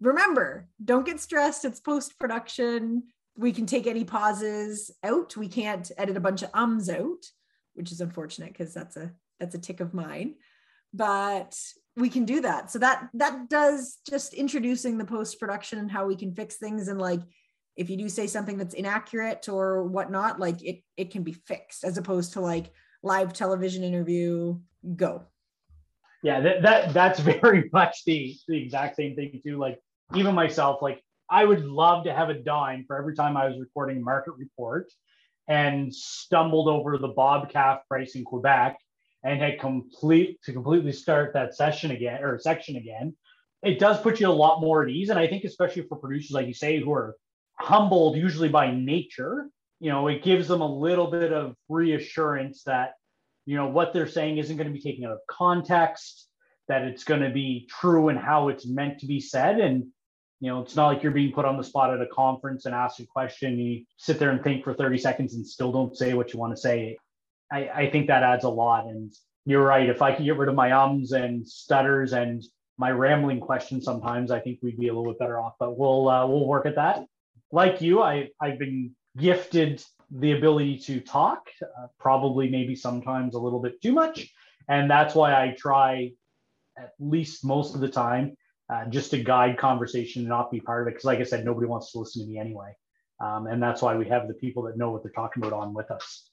remember, 0.01 0.69
don't 0.83 1.05
get 1.05 1.21
stressed. 1.21 1.67
It's 1.67 1.81
post 1.81 2.19
production. 2.19 3.03
We 3.37 3.53
can 3.53 3.67
take 3.67 3.87
any 3.87 4.05
pauses 4.05 4.91
out. 5.05 5.37
We 5.37 5.49
can't 5.49 5.91
edit 5.99 6.17
a 6.17 6.21
bunch 6.21 6.43
of 6.43 6.51
ums 6.55 6.89
out, 6.89 7.27
which 7.75 7.93
is 7.93 8.01
unfortunate 8.01 8.55
because 8.55 8.73
that's 8.73 8.97
a 8.97 9.13
that's 9.39 9.55
a 9.55 9.59
tick 9.59 9.81
of 9.81 9.95
mine 9.95 10.35
but 10.95 11.59
we 11.97 12.09
can 12.09 12.25
do 12.25 12.41
that. 12.41 12.71
So 12.71 12.79
that 12.79 13.09
that 13.15 13.49
does 13.49 13.99
just 14.09 14.35
introducing 14.35 14.99
the 14.99 15.05
post 15.05 15.39
production 15.41 15.79
and 15.79 15.91
how 15.91 16.07
we 16.07 16.17
can 16.17 16.35
fix 16.35 16.57
things. 16.57 16.89
And 16.89 17.01
like 17.01 17.21
if 17.77 17.91
you 17.91 17.97
do 17.97 18.09
say 18.09 18.27
something 18.27 18.57
that's 18.57 18.75
inaccurate 18.75 19.49
or 19.49 19.85
whatnot 19.85 20.41
like 20.41 20.63
it 20.63 20.83
it 20.97 21.11
can 21.11 21.23
be 21.23 21.33
fixed 21.33 21.85
as 21.85 21.99
opposed 21.99 22.33
to 22.35 22.41
like 22.41 22.73
live 23.03 23.33
television 23.33 23.83
interview 23.83 24.59
go. 24.97 25.25
Yeah 26.23 26.41
that, 26.41 26.63
that 26.63 26.95
that's 26.95 27.21
very 27.43 27.69
much 27.73 28.05
the 28.05 28.37
the 28.49 28.63
exact 28.63 28.97
same 28.97 29.15
thing 29.15 29.41
too. 29.45 29.59
Like 29.59 29.81
even 30.15 30.35
myself 30.35 30.81
like 30.81 31.03
i 31.29 31.45
would 31.45 31.67
love 31.67 32.03
to 32.03 32.15
have 32.15 32.31
a 32.31 32.35
dime 32.35 32.83
for 32.87 32.97
every 32.97 33.15
time 33.15 33.37
i 33.37 33.47
was 33.47 33.59
recording 33.59 34.03
market 34.03 34.33
report 34.39 34.91
and 35.49 35.95
stumbled 35.95 36.67
over 36.67 36.97
the 36.97 37.09
bob 37.09 37.51
calf 37.51 37.81
price 37.91 38.15
in 38.15 38.25
quebec 38.25 38.79
and 39.25 39.41
had 39.41 39.61
complete 39.61 40.41
to 40.43 40.53
completely 40.53 40.93
start 40.93 41.33
that 41.35 41.55
session 41.55 41.91
again 41.91 42.23
or 42.23 42.39
section 42.39 42.77
again, 42.77 43.17
it 43.63 43.79
does 43.79 44.01
put 44.01 44.21
you 44.21 44.29
a 44.29 44.31
lot 44.31 44.61
more 44.61 44.83
at 44.83 44.89
ease. 44.89 45.11
And 45.11 45.19
I 45.19 45.27
think 45.27 45.45
especially 45.45 45.83
for 45.83 45.97
producers 45.97 46.31
like 46.31 46.47
you 46.47 46.55
say 46.55 46.81
who 46.81 46.93
are 46.93 47.17
humbled 47.59 48.17
usually 48.17 48.49
by 48.49 48.73
nature, 48.73 49.49
you 49.81 49.91
know, 49.91 50.09
it 50.09 50.23
gives 50.23 50.49
them 50.49 50.61
a 50.61 50.73
little 50.73 51.11
bit 51.11 51.33
of 51.33 51.57
reassurance 51.69 52.63
that 52.65 52.93
you 53.47 53.57
know 53.57 53.67
what 53.67 53.93
they're 53.93 54.07
saying 54.07 54.39
isn't 54.39 54.57
going 54.57 54.67
to 54.67 54.73
be 54.73 54.81
taken 54.81 55.05
out 55.05 55.13
of 55.13 55.21
context, 55.29 56.29
that 56.69 56.83
it's 56.83 57.05
going 57.05 57.23
to 57.23 57.31
be 57.31 57.67
true 57.71 58.09
and 58.11 58.19
how 58.19 58.49
it's 58.49 58.67
meant 58.67 58.99
to 59.01 59.07
be 59.07 59.21
said. 59.21 59.59
And 59.59 59.87
you 60.41 60.49
know, 60.51 60.61
it's 60.61 60.77
not 60.77 60.89
like 60.89 61.03
you're 61.03 61.13
being 61.13 61.33
put 61.33 61.45
on 61.45 61.57
the 61.57 61.65
spot 61.65 61.93
at 61.93 62.01
a 62.01 62.07
conference 62.07 62.67
and 62.67 62.75
asked 62.75 63.01
a 63.01 63.07
question. 63.07 63.59
You 63.59 63.85
sit 63.97 64.19
there 64.19 64.31
and 64.31 64.43
think 64.43 64.63
for 64.63 64.75
30 64.75 64.99
seconds 64.99 65.35
and 65.35 65.47
still 65.47 65.73
don't 65.73 65.97
say 65.97 66.15
what 66.15 66.33
you 66.33 66.39
want 66.39 66.55
to 66.55 66.61
say. 66.61 66.99
I, 67.51 67.69
I 67.69 67.91
think 67.91 68.07
that 68.09 68.23
adds 68.23 68.45
a 68.45 68.49
lot. 68.49 68.87
And 68.87 69.13
you're 69.45 69.65
right. 69.65 69.89
If 69.89 70.03
I 70.03 70.15
could 70.15 70.25
get 70.25 70.37
rid 70.37 70.49
of 70.49 70.55
my 70.55 70.73
ums 70.73 71.13
and 71.13 71.47
stutters 71.47 72.13
and 72.13 72.43
my 72.77 72.91
rambling 72.91 73.41
questions, 73.41 73.85
sometimes 73.85 74.31
I 74.31 74.41
think 74.41 74.59
we'd 74.63 74.79
be 74.79 74.89
a 74.89 74.95
little 74.95 75.13
bit 75.13 75.19
better 75.19 75.41
off. 75.41 75.55
But 75.59 75.79
we'll 75.79 76.09
uh, 76.09 76.27
we'll 76.27 76.47
work 76.47 76.67
at 76.67 76.77
that. 76.77 77.05
Like 77.51 77.81
you, 77.81 78.03
I 78.03 78.29
I've 78.41 78.59
been 78.59 78.95
gifted 79.17 79.83
the 80.11 80.33
ability 80.33 80.79
to 80.79 81.01
talk, 81.01 81.49
uh, 81.63 81.87
probably 81.99 82.49
maybe 82.49 82.75
sometimes 82.75 83.35
a 83.35 83.39
little 83.39 83.61
bit 83.61 83.81
too 83.83 83.93
much, 83.93 84.29
and 84.69 84.91
that's 84.91 85.15
why 85.15 85.33
I 85.33 85.55
try 85.59 86.13
at 86.79 86.93
least 86.99 87.45
most 87.45 87.75
of 87.75 87.81
the 87.81 87.89
time 87.89 88.37
uh, 88.73 88.85
just 88.87 89.11
to 89.11 89.19
guide 89.23 89.59
conversation 89.59 90.23
and 90.23 90.29
not 90.29 90.51
be 90.51 90.61
part 90.61 90.83
of 90.83 90.89
it. 90.89 90.93
Because 90.93 91.05
like 91.05 91.21
I 91.21 91.25
said, 91.25 91.45
nobody 91.45 91.67
wants 91.67 91.93
to 91.93 91.99
listen 91.99 92.23
to 92.23 92.29
me 92.29 92.39
anyway. 92.39 92.75
Um, 93.21 93.47
and 93.47 93.63
that's 93.63 93.83
why 93.83 93.97
we 93.97 94.07
have 94.09 94.29
the 94.29 94.35
people 94.35 94.63
that 94.65 94.77
know 94.77 94.91
what 94.91 95.03
they're 95.03 95.13
talking 95.13 95.43
about 95.43 95.53
on 95.53 95.75
with 95.75 95.91
us. 95.91 96.28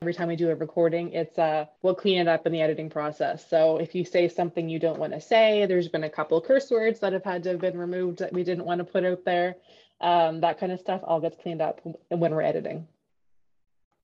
Every 0.00 0.14
time 0.14 0.28
we 0.28 0.36
do 0.36 0.48
a 0.50 0.54
recording, 0.54 1.12
it's 1.12 1.36
uh, 1.40 1.66
we'll 1.82 1.92
clean 1.92 2.18
it 2.18 2.28
up 2.28 2.46
in 2.46 2.52
the 2.52 2.60
editing 2.60 2.88
process. 2.88 3.44
So 3.50 3.78
if 3.78 3.96
you 3.96 4.04
say 4.04 4.28
something 4.28 4.68
you 4.68 4.78
don't 4.78 5.00
want 5.00 5.12
to 5.12 5.20
say, 5.20 5.66
there's 5.66 5.88
been 5.88 6.04
a 6.04 6.08
couple 6.08 6.40
curse 6.40 6.70
words 6.70 7.00
that 7.00 7.12
have 7.12 7.24
had 7.24 7.42
to 7.42 7.48
have 7.48 7.60
been 7.60 7.76
removed 7.76 8.20
that 8.20 8.32
we 8.32 8.44
didn't 8.44 8.64
want 8.64 8.78
to 8.78 8.84
put 8.84 9.04
out 9.04 9.24
there. 9.24 9.56
Um, 10.00 10.40
that 10.42 10.60
kind 10.60 10.70
of 10.70 10.78
stuff 10.78 11.00
all 11.02 11.20
gets 11.20 11.36
cleaned 11.42 11.60
up 11.60 11.80
when 12.10 12.32
we're 12.32 12.42
editing. 12.42 12.86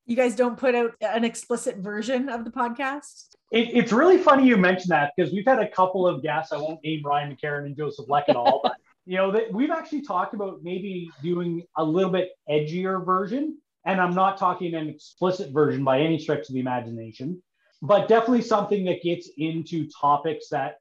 You 0.05 0.17
guys 0.17 0.35
don't 0.35 0.59
put 0.59 0.75
out 0.75 0.97
an 1.01 1.23
explicit 1.23 1.77
version 1.77 2.29
of 2.29 2.45
the 2.45 2.51
podcast? 2.51 3.37
It, 3.53 3.69
it's 3.73 3.93
really 3.93 4.19
funny 4.19 4.49
you 4.49 4.57
mentioned 4.57 4.91
that 4.91 5.13
because 5.17 5.33
we've 5.33 5.47
had 5.47 5.61
a 5.61 5.69
couple 5.69 6.09
of 6.09 6.25
guests. 6.25 6.53
I 6.53 6.57
won't 6.57 6.83
name 6.83 7.03
Ryan 7.05 7.37
McCarron 7.37 7.67
and 7.67 7.77
Joseph 7.77 8.09
Leck 8.09 8.25
at 8.29 8.35
all, 8.35 8.59
but 8.65 8.75
you 9.07 9.17
know 9.17 9.31
that 9.31 9.53
we've 9.53 9.71
actually 9.71 10.03
talked 10.03 10.35
about 10.35 10.59
maybe 10.65 11.09
doing 11.23 11.63
a 11.77 11.85
little 11.85 12.11
bit 12.11 12.31
edgier 12.51 13.07
version 13.07 13.59
and 13.85 14.01
i'm 14.01 14.15
not 14.15 14.39
talking 14.39 14.75
an 14.75 14.89
explicit 14.89 15.53
version 15.53 15.85
by 15.85 16.01
any 16.01 16.19
stretch 16.19 16.49
of 16.49 16.55
the 16.55 16.61
imagination 16.61 17.41
but 17.83 18.09
definitely 18.09 18.43
something 18.43 18.85
that 18.85 19.03
gets 19.03 19.29
into 19.37 19.89
topics 20.01 20.49
that 20.49 20.77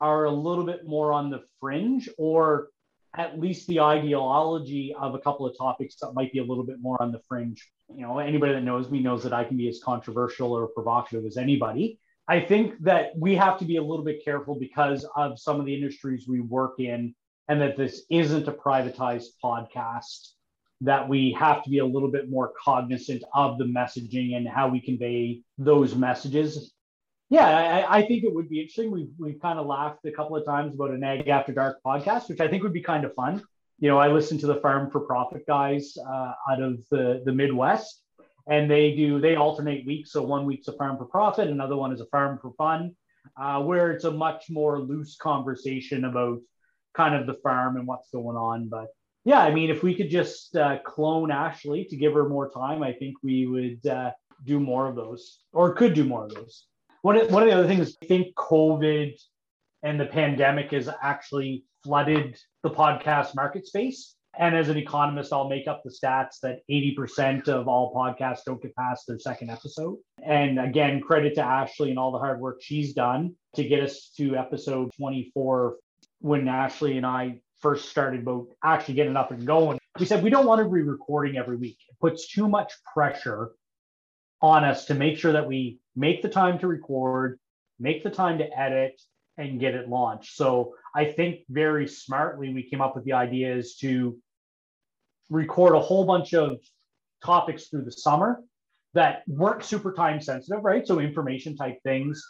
are 0.00 0.24
a 0.24 0.30
little 0.30 0.64
bit 0.64 0.86
more 0.86 1.12
on 1.12 1.30
the 1.30 1.42
fringe 1.60 2.08
or 2.18 2.68
at 3.14 3.38
least 3.38 3.66
the 3.66 3.80
ideology 3.80 4.94
of 4.98 5.14
a 5.14 5.18
couple 5.18 5.46
of 5.46 5.56
topics 5.56 5.96
that 6.00 6.12
might 6.14 6.32
be 6.32 6.38
a 6.38 6.44
little 6.44 6.64
bit 6.64 6.80
more 6.80 7.00
on 7.02 7.12
the 7.12 7.20
fringe. 7.28 7.70
You 7.94 8.06
know 8.06 8.18
anybody 8.18 8.52
that 8.54 8.62
knows 8.62 8.90
me 8.90 9.00
knows 9.00 9.22
that 9.22 9.32
i 9.32 9.44
can 9.44 9.56
be 9.56 9.68
as 9.68 9.80
controversial 9.84 10.52
or 10.52 10.66
provocative 10.68 11.26
as 11.26 11.36
anybody. 11.36 11.98
I 12.28 12.40
think 12.40 12.78
that 12.80 13.10
we 13.16 13.34
have 13.36 13.58
to 13.58 13.64
be 13.64 13.76
a 13.76 13.82
little 13.82 14.04
bit 14.04 14.24
careful 14.24 14.58
because 14.58 15.04
of 15.16 15.38
some 15.38 15.60
of 15.60 15.66
the 15.66 15.74
industries 15.74 16.26
we 16.26 16.40
work 16.40 16.78
in 16.78 17.14
and 17.48 17.60
that 17.60 17.76
this 17.76 18.04
isn't 18.10 18.48
a 18.48 18.52
privatized 18.52 19.30
podcast 19.44 20.30
that 20.82 21.08
we 21.08 21.32
have 21.38 21.62
to 21.62 21.70
be 21.70 21.78
a 21.78 21.86
little 21.86 22.10
bit 22.10 22.28
more 22.28 22.52
cognizant 22.62 23.22
of 23.34 23.56
the 23.58 23.64
messaging 23.64 24.36
and 24.36 24.48
how 24.48 24.68
we 24.68 24.80
convey 24.80 25.40
those 25.56 25.94
messages. 25.94 26.72
Yeah, 27.30 27.46
I, 27.88 27.98
I 27.98 28.06
think 28.06 28.24
it 28.24 28.34
would 28.34 28.48
be 28.48 28.60
interesting. 28.60 28.90
We've, 28.90 29.12
we've 29.18 29.40
kind 29.40 29.58
of 29.58 29.66
laughed 29.66 30.04
a 30.04 30.12
couple 30.12 30.36
of 30.36 30.44
times 30.44 30.74
about 30.74 30.90
an 30.90 31.02
Ag 31.02 31.28
After 31.28 31.52
Dark 31.52 31.78
podcast, 31.86 32.28
which 32.28 32.40
I 32.40 32.48
think 32.48 32.62
would 32.62 32.72
be 32.72 32.82
kind 32.82 33.04
of 33.04 33.14
fun. 33.14 33.42
You 33.78 33.88
know, 33.88 33.98
I 33.98 34.08
listen 34.08 34.38
to 34.38 34.46
the 34.46 34.56
Farm 34.56 34.90
for 34.90 35.00
Profit 35.00 35.46
guys 35.46 35.94
uh, 35.98 36.32
out 36.50 36.60
of 36.60 36.80
the, 36.90 37.22
the 37.24 37.32
Midwest, 37.32 38.02
and 38.48 38.70
they 38.70 38.94
do, 38.94 39.20
they 39.20 39.36
alternate 39.36 39.86
weeks. 39.86 40.12
So 40.12 40.22
one 40.22 40.44
week's 40.44 40.68
a 40.68 40.72
Farm 40.72 40.98
for 40.98 41.06
Profit, 41.06 41.48
another 41.48 41.76
one 41.76 41.92
is 41.92 42.00
a 42.00 42.06
Farm 42.06 42.38
for 42.42 42.52
Fun, 42.58 42.94
uh, 43.40 43.62
where 43.62 43.92
it's 43.92 44.04
a 44.04 44.10
much 44.10 44.50
more 44.50 44.80
loose 44.80 45.16
conversation 45.16 46.04
about 46.04 46.40
kind 46.92 47.14
of 47.14 47.26
the 47.26 47.40
farm 47.42 47.76
and 47.76 47.86
what's 47.86 48.10
going 48.10 48.36
on. 48.36 48.68
But 48.68 48.88
yeah, 49.24 49.40
I 49.40 49.52
mean, 49.52 49.70
if 49.70 49.82
we 49.82 49.94
could 49.94 50.10
just 50.10 50.56
uh, 50.56 50.78
clone 50.84 51.30
Ashley 51.30 51.84
to 51.84 51.96
give 51.96 52.14
her 52.14 52.28
more 52.28 52.50
time, 52.50 52.82
I 52.82 52.92
think 52.92 53.16
we 53.22 53.46
would 53.46 53.86
uh, 53.86 54.10
do 54.44 54.58
more 54.58 54.88
of 54.88 54.96
those 54.96 55.40
or 55.52 55.74
could 55.74 55.94
do 55.94 56.04
more 56.04 56.24
of 56.24 56.34
those. 56.34 56.66
One 57.02 57.16
one 57.30 57.42
of 57.42 57.48
the 57.48 57.54
other 57.54 57.66
things, 57.66 57.96
I 58.02 58.06
think 58.06 58.34
COVID 58.34 59.14
and 59.82 59.98
the 59.98 60.06
pandemic 60.06 60.70
has 60.72 60.88
actually 61.02 61.64
flooded 61.84 62.38
the 62.62 62.70
podcast 62.70 63.34
market 63.34 63.66
space. 63.66 64.14
And 64.38 64.56
as 64.56 64.70
an 64.70 64.78
economist, 64.78 65.32
I'll 65.32 65.48
make 65.48 65.68
up 65.68 65.82
the 65.84 65.90
stats 65.90 66.40
that 66.42 66.60
80% 66.70 67.48
of 67.48 67.68
all 67.68 67.92
podcasts 67.94 68.44
don't 68.46 68.62
get 68.62 68.74
past 68.76 69.06
their 69.06 69.18
second 69.18 69.50
episode. 69.50 69.98
And 70.24 70.58
again, 70.58 71.02
credit 71.02 71.34
to 71.34 71.42
Ashley 71.42 71.90
and 71.90 71.98
all 71.98 72.12
the 72.12 72.18
hard 72.18 72.40
work 72.40 72.62
she's 72.62 72.94
done 72.94 73.34
to 73.56 73.64
get 73.64 73.82
us 73.82 74.10
to 74.16 74.36
episode 74.36 74.90
24 74.96 75.76
when 76.20 76.48
Ashley 76.48 76.96
and 76.96 77.04
I 77.04 77.40
first 77.62 77.88
started 77.88 78.22
about 78.22 78.48
actually 78.62 78.94
getting 78.94 79.16
up 79.16 79.30
and 79.30 79.46
going, 79.46 79.78
we 79.98 80.04
said 80.04 80.22
we 80.22 80.30
don't 80.30 80.46
want 80.46 80.60
to 80.60 80.68
be 80.68 80.82
recording 80.82 81.36
every 81.36 81.56
week. 81.56 81.78
It 81.88 81.98
puts 82.00 82.28
too 82.28 82.48
much 82.48 82.72
pressure 82.92 83.52
on 84.40 84.64
us 84.64 84.86
to 84.86 84.94
make 84.94 85.16
sure 85.16 85.32
that 85.32 85.46
we 85.46 85.78
make 85.94 86.20
the 86.22 86.28
time 86.28 86.58
to 86.58 86.66
record, 86.66 87.38
make 87.78 88.02
the 88.02 88.10
time 88.10 88.38
to 88.38 88.58
edit, 88.58 89.00
and 89.38 89.60
get 89.60 89.74
it 89.74 89.88
launched. 89.88 90.36
So 90.36 90.74
I 90.94 91.04
think 91.04 91.40
very 91.48 91.86
smartly 91.86 92.52
we 92.52 92.68
came 92.68 92.80
up 92.80 92.96
with 92.96 93.04
the 93.04 93.12
idea 93.12 93.54
is 93.54 93.76
to 93.76 94.18
record 95.30 95.74
a 95.74 95.80
whole 95.80 96.04
bunch 96.04 96.34
of 96.34 96.58
topics 97.24 97.68
through 97.68 97.84
the 97.84 97.92
summer 97.92 98.42
that 98.94 99.22
weren't 99.26 99.64
super 99.64 99.92
time 99.92 100.20
sensitive, 100.20 100.62
right? 100.62 100.86
So 100.86 100.98
information 100.98 101.56
type 101.56 101.78
things 101.82 102.22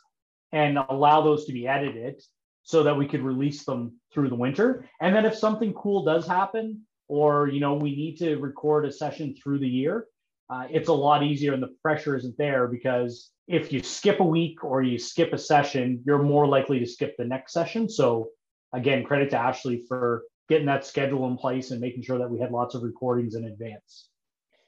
and 0.52 0.78
allow 0.78 1.22
those 1.22 1.46
to 1.46 1.52
be 1.52 1.66
edited 1.66 2.22
so 2.62 2.82
that 2.82 2.96
we 2.96 3.06
could 3.06 3.22
release 3.22 3.64
them 3.64 3.98
through 4.12 4.28
the 4.28 4.34
winter. 4.34 4.88
And 5.00 5.14
then 5.14 5.26
if 5.26 5.36
something 5.36 5.72
cool 5.74 6.04
does 6.04 6.26
happen, 6.26 6.82
or 7.08 7.48
you 7.48 7.60
know 7.60 7.74
we 7.74 7.94
need 7.94 8.16
to 8.18 8.36
record 8.36 8.86
a 8.86 8.92
session 8.92 9.34
through 9.34 9.58
the 9.58 9.68
year, 9.68 10.06
uh, 10.48 10.66
it's 10.70 10.88
a 10.88 10.92
lot 10.92 11.22
easier 11.22 11.52
and 11.54 11.62
the 11.62 11.74
pressure 11.82 12.16
isn't 12.16 12.36
there 12.38 12.66
because 12.68 13.30
if 13.48 13.72
you 13.72 13.82
skip 13.82 14.20
a 14.20 14.24
week 14.24 14.62
or 14.64 14.82
you 14.82 14.98
skip 14.98 15.32
a 15.32 15.38
session, 15.38 16.02
you're 16.06 16.22
more 16.22 16.46
likely 16.46 16.78
to 16.78 16.86
skip 16.86 17.14
the 17.18 17.24
next 17.24 17.52
session. 17.52 17.88
So 17.88 18.28
again, 18.72 19.04
credit 19.04 19.30
to 19.30 19.38
Ashley 19.38 19.84
for 19.88 20.22
getting 20.48 20.66
that 20.66 20.86
schedule 20.86 21.26
in 21.26 21.36
place 21.36 21.70
and 21.70 21.80
making 21.80 22.02
sure 22.02 22.18
that 22.18 22.30
we 22.30 22.38
had 22.38 22.50
lots 22.50 22.74
of 22.74 22.82
recordings 22.82 23.34
in 23.34 23.44
advance. 23.44 24.08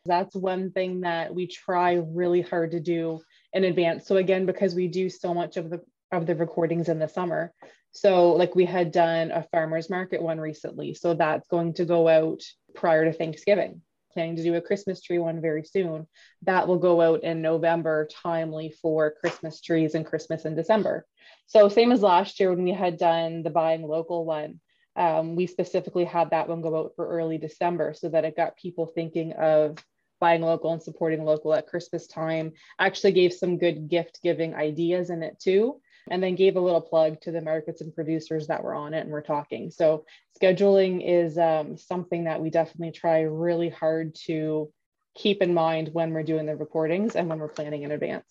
That's 0.06 0.34
one 0.34 0.70
thing 0.70 1.00
that 1.00 1.34
we 1.34 1.46
try 1.46 1.94
really 1.94 2.42
hard 2.42 2.72
to 2.72 2.80
do 2.80 3.20
in 3.52 3.64
advance. 3.64 4.06
So 4.06 4.16
again, 4.16 4.44
because 4.46 4.74
we 4.74 4.88
do 4.88 5.08
so 5.08 5.32
much 5.32 5.56
of 5.56 5.70
the 5.70 5.80
of 6.12 6.26
the 6.26 6.34
recordings 6.34 6.88
in 6.88 6.98
the 6.98 7.08
summer, 7.08 7.52
so, 7.94 8.32
like 8.32 8.56
we 8.56 8.64
had 8.64 8.90
done 8.90 9.30
a 9.30 9.44
farmers 9.44 9.88
market 9.88 10.20
one 10.20 10.40
recently. 10.40 10.94
So, 10.94 11.14
that's 11.14 11.46
going 11.46 11.74
to 11.74 11.84
go 11.84 12.08
out 12.08 12.42
prior 12.74 13.04
to 13.04 13.12
Thanksgiving. 13.12 13.82
Planning 14.12 14.36
to 14.36 14.42
do 14.42 14.56
a 14.56 14.60
Christmas 14.60 15.00
tree 15.00 15.18
one 15.18 15.40
very 15.40 15.62
soon. 15.62 16.08
That 16.42 16.66
will 16.66 16.78
go 16.78 17.00
out 17.00 17.22
in 17.22 17.40
November, 17.40 18.08
timely 18.22 18.74
for 18.82 19.14
Christmas 19.20 19.60
trees 19.60 19.94
and 19.94 20.04
Christmas 20.04 20.44
in 20.44 20.56
December. 20.56 21.06
So, 21.46 21.68
same 21.68 21.92
as 21.92 22.02
last 22.02 22.40
year 22.40 22.50
when 22.50 22.64
we 22.64 22.72
had 22.72 22.98
done 22.98 23.44
the 23.44 23.50
buying 23.50 23.82
local 23.82 24.24
one, 24.24 24.60
um, 24.96 25.36
we 25.36 25.46
specifically 25.46 26.04
had 26.04 26.30
that 26.30 26.48
one 26.48 26.62
go 26.62 26.76
out 26.76 26.92
for 26.96 27.08
early 27.08 27.38
December 27.38 27.94
so 27.94 28.08
that 28.08 28.24
it 28.24 28.36
got 28.36 28.56
people 28.56 28.86
thinking 28.86 29.34
of 29.34 29.78
buying 30.18 30.42
local 30.42 30.72
and 30.72 30.82
supporting 30.82 31.24
local 31.24 31.54
at 31.54 31.68
Christmas 31.68 32.08
time. 32.08 32.54
Actually, 32.80 33.12
gave 33.12 33.32
some 33.32 33.56
good 33.56 33.88
gift 33.88 34.18
giving 34.20 34.52
ideas 34.52 35.10
in 35.10 35.22
it 35.22 35.38
too 35.38 35.80
and 36.10 36.22
then 36.22 36.34
gave 36.34 36.56
a 36.56 36.60
little 36.60 36.80
plug 36.80 37.20
to 37.22 37.30
the 37.30 37.40
markets 37.40 37.80
and 37.80 37.94
producers 37.94 38.46
that 38.46 38.62
were 38.62 38.74
on 38.74 38.94
it 38.94 39.00
and 39.00 39.10
we're 39.10 39.22
talking. 39.22 39.70
So 39.70 40.04
scheduling 40.40 41.02
is 41.04 41.38
um, 41.38 41.76
something 41.76 42.24
that 42.24 42.40
we 42.40 42.50
definitely 42.50 42.92
try 42.92 43.22
really 43.22 43.70
hard 43.70 44.14
to 44.26 44.70
keep 45.14 45.42
in 45.42 45.54
mind 45.54 45.90
when 45.92 46.12
we're 46.12 46.22
doing 46.22 46.46
the 46.46 46.56
recordings 46.56 47.16
and 47.16 47.28
when 47.28 47.38
we're 47.38 47.48
planning 47.48 47.82
in 47.82 47.92
advance. 47.92 48.26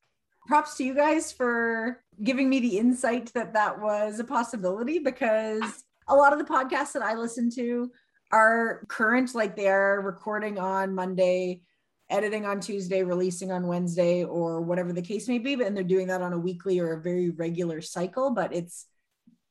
Props 0.48 0.76
to 0.78 0.84
you 0.84 0.94
guys 0.94 1.32
for 1.32 2.04
giving 2.22 2.50
me 2.50 2.60
the 2.60 2.78
insight 2.78 3.32
that 3.34 3.54
that 3.54 3.80
was 3.80 4.20
a 4.20 4.26
possibility 4.26 5.00
because 5.00 5.84
a 6.08 6.16
lot 6.16 6.34
of 6.34 6.40
the 6.40 6.46
podcasts 6.46 6.92
that 6.94 7.02
I 7.02 7.16
listen 7.16 7.50
to 7.52 7.90
are 8.32 8.84
current, 8.90 9.34
like 9.34 9.56
they 9.56 9.70
are 9.70 10.02
recording 10.02 10.60
on 10.60 10.94
Monday 10.94 11.62
editing 12.14 12.46
on 12.46 12.60
Tuesday, 12.60 13.04
releasing 13.04 13.52
on 13.52 13.68
Wednesday, 13.68 14.24
or 14.24 14.62
whatever 14.62 14.94
the 14.94 15.02
case 15.02 15.28
may 15.28 15.40
be. 15.40 15.56
But 15.56 15.68
and 15.68 15.76
they're 15.76 15.84
doing 15.84 16.08
that 16.08 16.22
on 16.22 16.32
a 16.32 16.40
weekly 16.40 16.80
or 16.80 16.94
a 16.94 17.02
very 17.02 17.32
regular 17.32 17.82
cycle. 17.82 18.32
But 18.32 18.54
it's 18.54 18.86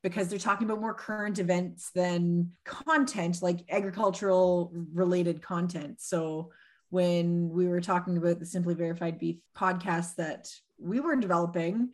because 0.02 0.28
they're 0.28 0.38
talking 0.38 0.66
about 0.66 0.80
more 0.80 0.94
current 0.94 1.38
events 1.38 1.90
than 1.94 2.52
content, 2.64 3.42
like 3.42 3.60
agricultural 3.70 4.72
related 4.92 5.42
content. 5.42 6.00
So 6.00 6.50
when 6.90 7.50
we 7.50 7.66
were 7.66 7.80
talking 7.80 8.16
about 8.16 8.38
the 8.38 8.46
Simply 8.46 8.74
Verified 8.74 9.18
Beef 9.18 9.36
podcast 9.56 10.16
that 10.16 10.48
we 10.78 11.00
were 11.00 11.16
developing, 11.16 11.90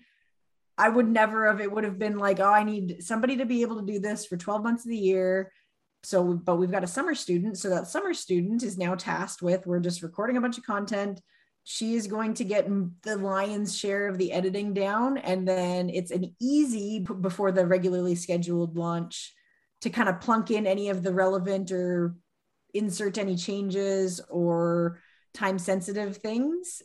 I 0.77 0.89
would 0.89 1.09
never 1.09 1.47
have, 1.47 1.61
it 1.61 1.71
would 1.71 1.85
have 1.85 1.99
been 1.99 2.19
like, 2.19 2.41
oh, 2.41 2.53
I 2.53 2.65
need 2.65 3.03
somebody 3.03 3.37
to 3.37 3.47
be 3.47 3.63
able 3.63 3.77
to 3.81 3.87
do 3.87 3.99
this 3.99 4.27
for 4.27 4.37
12 4.37 4.63
months 4.63 4.85
of 4.85 4.91
the 4.91 4.97
year 4.97 5.53
so 6.03 6.35
but 6.35 6.57
we've 6.57 6.71
got 6.71 6.85
a 6.85 6.89
summer 6.89 7.15
student. 7.15 7.59
So 7.59 7.71
that 7.71 7.89
summer 7.89 8.15
student 8.15 8.63
is 8.63 8.79
now 8.79 8.95
tasked 8.95 9.43
with 9.43 9.67
we're 9.67 9.81
just 9.81 10.03
recording 10.03 10.37
a 10.37 10.41
bunch 10.41 10.59
of 10.59 10.65
content. 10.65 11.21
She 11.65 11.95
is 11.95 12.07
going 12.07 12.35
to 12.35 12.45
get 12.45 12.69
the 13.03 13.17
lion's 13.17 13.77
share 13.77 14.09
of 14.09 14.17
the 14.17 14.33
editing 14.33 14.73
down 14.73 15.19
and 15.19 15.47
then 15.47 15.91
it's 15.91 16.11
an 16.11 16.35
easy 16.41 17.01
before 17.01 17.53
the 17.53 17.67
regularly 17.67 18.15
scheduled 18.15 18.77
launch 18.77 19.35
to 19.83 19.91
kind 19.91 20.09
of 20.09 20.21
plunk 20.21 20.51
in 20.51 20.67
any 20.67 20.89
of 20.89 21.03
the 21.03 21.13
relevant 21.13 21.71
or 21.71 22.15
insert 22.73 23.19
any 23.19 23.37
changes 23.37 24.21
or 24.31 25.01
time 25.35 25.59
sensitive 25.59 26.17
things 26.17 26.83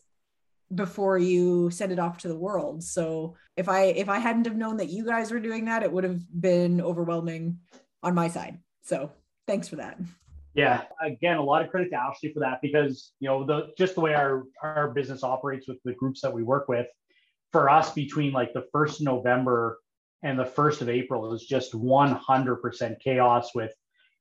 before 0.74 1.18
you 1.18 1.70
send 1.70 1.92
it 1.92 2.00
off 2.00 2.18
to 2.20 2.28
the 2.28 2.38
world. 2.38 2.84
So 2.84 3.36
if 3.56 3.70
i 3.70 3.84
if 3.84 4.10
i 4.10 4.20
hadn't 4.20 4.46
have 4.46 4.56
known 4.56 4.78
that 4.78 4.90
you 4.90 5.06
guys 5.06 5.32
were 5.32 5.40
doing 5.40 5.66
that 5.66 5.84
it 5.84 5.92
would 5.92 6.04
have 6.04 6.22
been 6.42 6.82
overwhelming 6.82 7.60
on 8.02 8.16
my 8.16 8.28
side 8.28 8.58
so 8.84 9.12
thanks 9.48 9.68
for 9.68 9.78
that. 9.78 9.98
Yeah, 10.54 10.84
again, 11.02 11.38
a 11.38 11.44
lot 11.44 11.64
of 11.64 11.72
credit 11.72 11.90
to 11.90 11.96
Ashley 11.96 12.32
for 12.32 12.42
that 12.42 12.60
because 12.62 13.14
you 13.20 13.28
know 13.28 13.44
the 13.44 13.70
just 13.78 13.96
the 13.96 14.02
way 14.02 14.14
our 14.14 14.44
our 14.62 14.92
business 14.92 15.24
operates 15.24 15.68
with 15.68 15.78
the 15.84 15.94
groups 15.94 16.22
that 16.22 16.32
we 16.32 16.44
work 16.44 16.68
with, 16.68 16.88
for 17.52 17.70
us 17.70 17.92
between 17.94 18.34
like 18.34 18.54
the 18.54 18.66
first 18.72 19.00
of 19.00 19.06
November 19.06 19.80
and 20.22 20.38
the 20.40 20.46
first 20.46 20.82
of 20.82 20.90
April 20.90 21.34
is 21.34 21.44
just 21.44 21.74
100% 21.74 23.00
chaos 23.02 23.54
with 23.54 23.72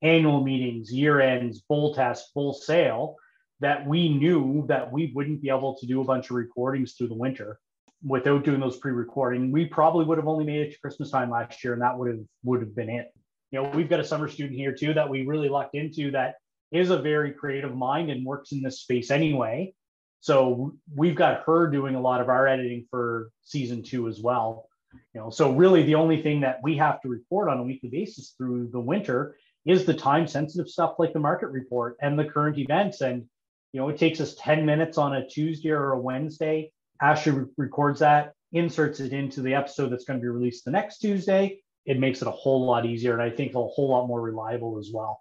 annual 0.03 0.43
meetings, 0.43 0.93
year 0.93 1.21
ends, 1.21 1.63
bull 1.69 1.95
test, 1.95 2.35
bull 2.35 2.53
sale, 2.53 3.17
that 3.61 3.87
we 3.87 4.09
knew 4.09 4.65
that 4.67 4.91
we 4.93 5.13
wouldn't 5.15 5.41
be 5.41 5.49
able 5.49 5.77
to 5.77 5.87
do 5.87 6.01
a 6.01 6.05
bunch 6.05 6.31
of 6.31 6.37
recordings 6.37 6.95
through 6.95 7.09
the 7.09 7.15
winter 7.15 7.61
without 8.05 8.45
doing 8.45 8.59
those 8.59 8.79
pre-recording. 8.79 9.53
We 9.53 9.67
probably 9.67 10.05
would 10.05 10.19
have 10.19 10.27
only 10.27 10.45
made 10.45 10.67
it 10.67 10.73
to 10.73 10.81
Christmas 10.81 11.11
time 11.11 11.31
last 11.31 11.63
year, 11.63 11.73
and 11.73 11.83
that 11.83 11.97
would 11.97 12.09
have 12.11 12.21
would 12.43 12.61
have 12.61 12.75
been 12.75 12.91
it. 12.91 13.13
You 13.53 13.63
know, 13.63 13.71
we've 13.71 13.89
got 13.89 14.01
a 14.01 14.05
summer 14.05 14.29
student 14.29 14.59
here 14.59 14.73
too 14.73 14.95
that 14.95 15.09
we 15.09 15.27
really 15.27 15.49
lucked 15.49 15.75
into 15.75 16.11
that 16.13 16.37
is 16.73 16.91
a 16.91 16.99
very 16.99 17.33
creative 17.33 17.75
mind 17.77 18.11
and 18.11 18.25
works 18.25 18.53
in 18.53 18.63
this 18.63 18.81
space 18.81 19.11
anyway. 19.11 19.75
So 20.21 20.75
we've 20.95 21.15
got 21.15 21.43
her 21.45 21.69
doing 21.69 21.95
a 21.95 22.01
lot 22.01 22.21
of 22.21 22.29
our 22.29 22.49
editing 22.49 22.87
for 22.91 23.31
season 23.43 23.83
two 23.83 24.09
as 24.09 24.21
well. 24.21 24.69
You 25.15 25.21
know, 25.21 25.31
so 25.31 25.53
really 25.53 25.83
the 25.83 25.97
only 25.97 26.23
thing 26.23 26.41
that 26.41 26.61
we 26.63 26.77
have 26.79 27.01
to 27.03 27.09
report 27.09 27.49
on 27.49 27.59
a 27.59 27.63
weekly 27.63 27.91
basis 27.91 28.35
through 28.39 28.71
the 28.73 28.81
winter 28.81 29.37
is 29.67 29.85
the 29.85 29.95
time 29.95 30.27
sensitive 30.27 30.69
stuff 30.69 30.95
like 30.99 31.13
the 31.13 31.19
market 31.19 31.49
report 31.49 31.97
and 32.01 32.19
the 32.19 32.25
current 32.25 32.59
events. 32.59 33.01
And, 33.01 33.25
you 33.73 33.81
know, 33.81 33.89
it 33.91 33.99
takes 33.99 34.21
us 34.21 34.35
10 34.37 34.65
minutes 34.65 34.97
on 34.97 35.15
a 35.15 35.27
Tuesday 35.27 35.71
or 35.71 35.93
a 35.93 36.01
Wednesday. 36.01 36.73
Ashley 37.01 37.47
records 37.57 38.01
that, 38.01 38.33
inserts 38.53 39.01
it 39.01 39.13
into 39.13 39.43
the 39.43 39.55
episode 39.55 39.91
that's 39.91 40.05
going 40.05 40.19
to 40.19 40.23
be 40.23 40.29
released 40.29 40.65
the 40.65 40.71
next 40.71 40.99
Tuesday. 40.99 41.63
It 41.87 41.99
makes 41.99 42.23
it 42.23 42.29
a 42.29 42.33
whole 42.33 42.65
lot 42.65 42.87
easier 42.87 43.13
and 43.13 43.23
I 43.23 43.31
think 43.31 43.55
a 43.55 43.63
whole 43.63 43.91
lot 43.91 44.07
more 44.07 44.21
reliable 44.21 44.79
as 44.79 44.91
well. 44.93 45.21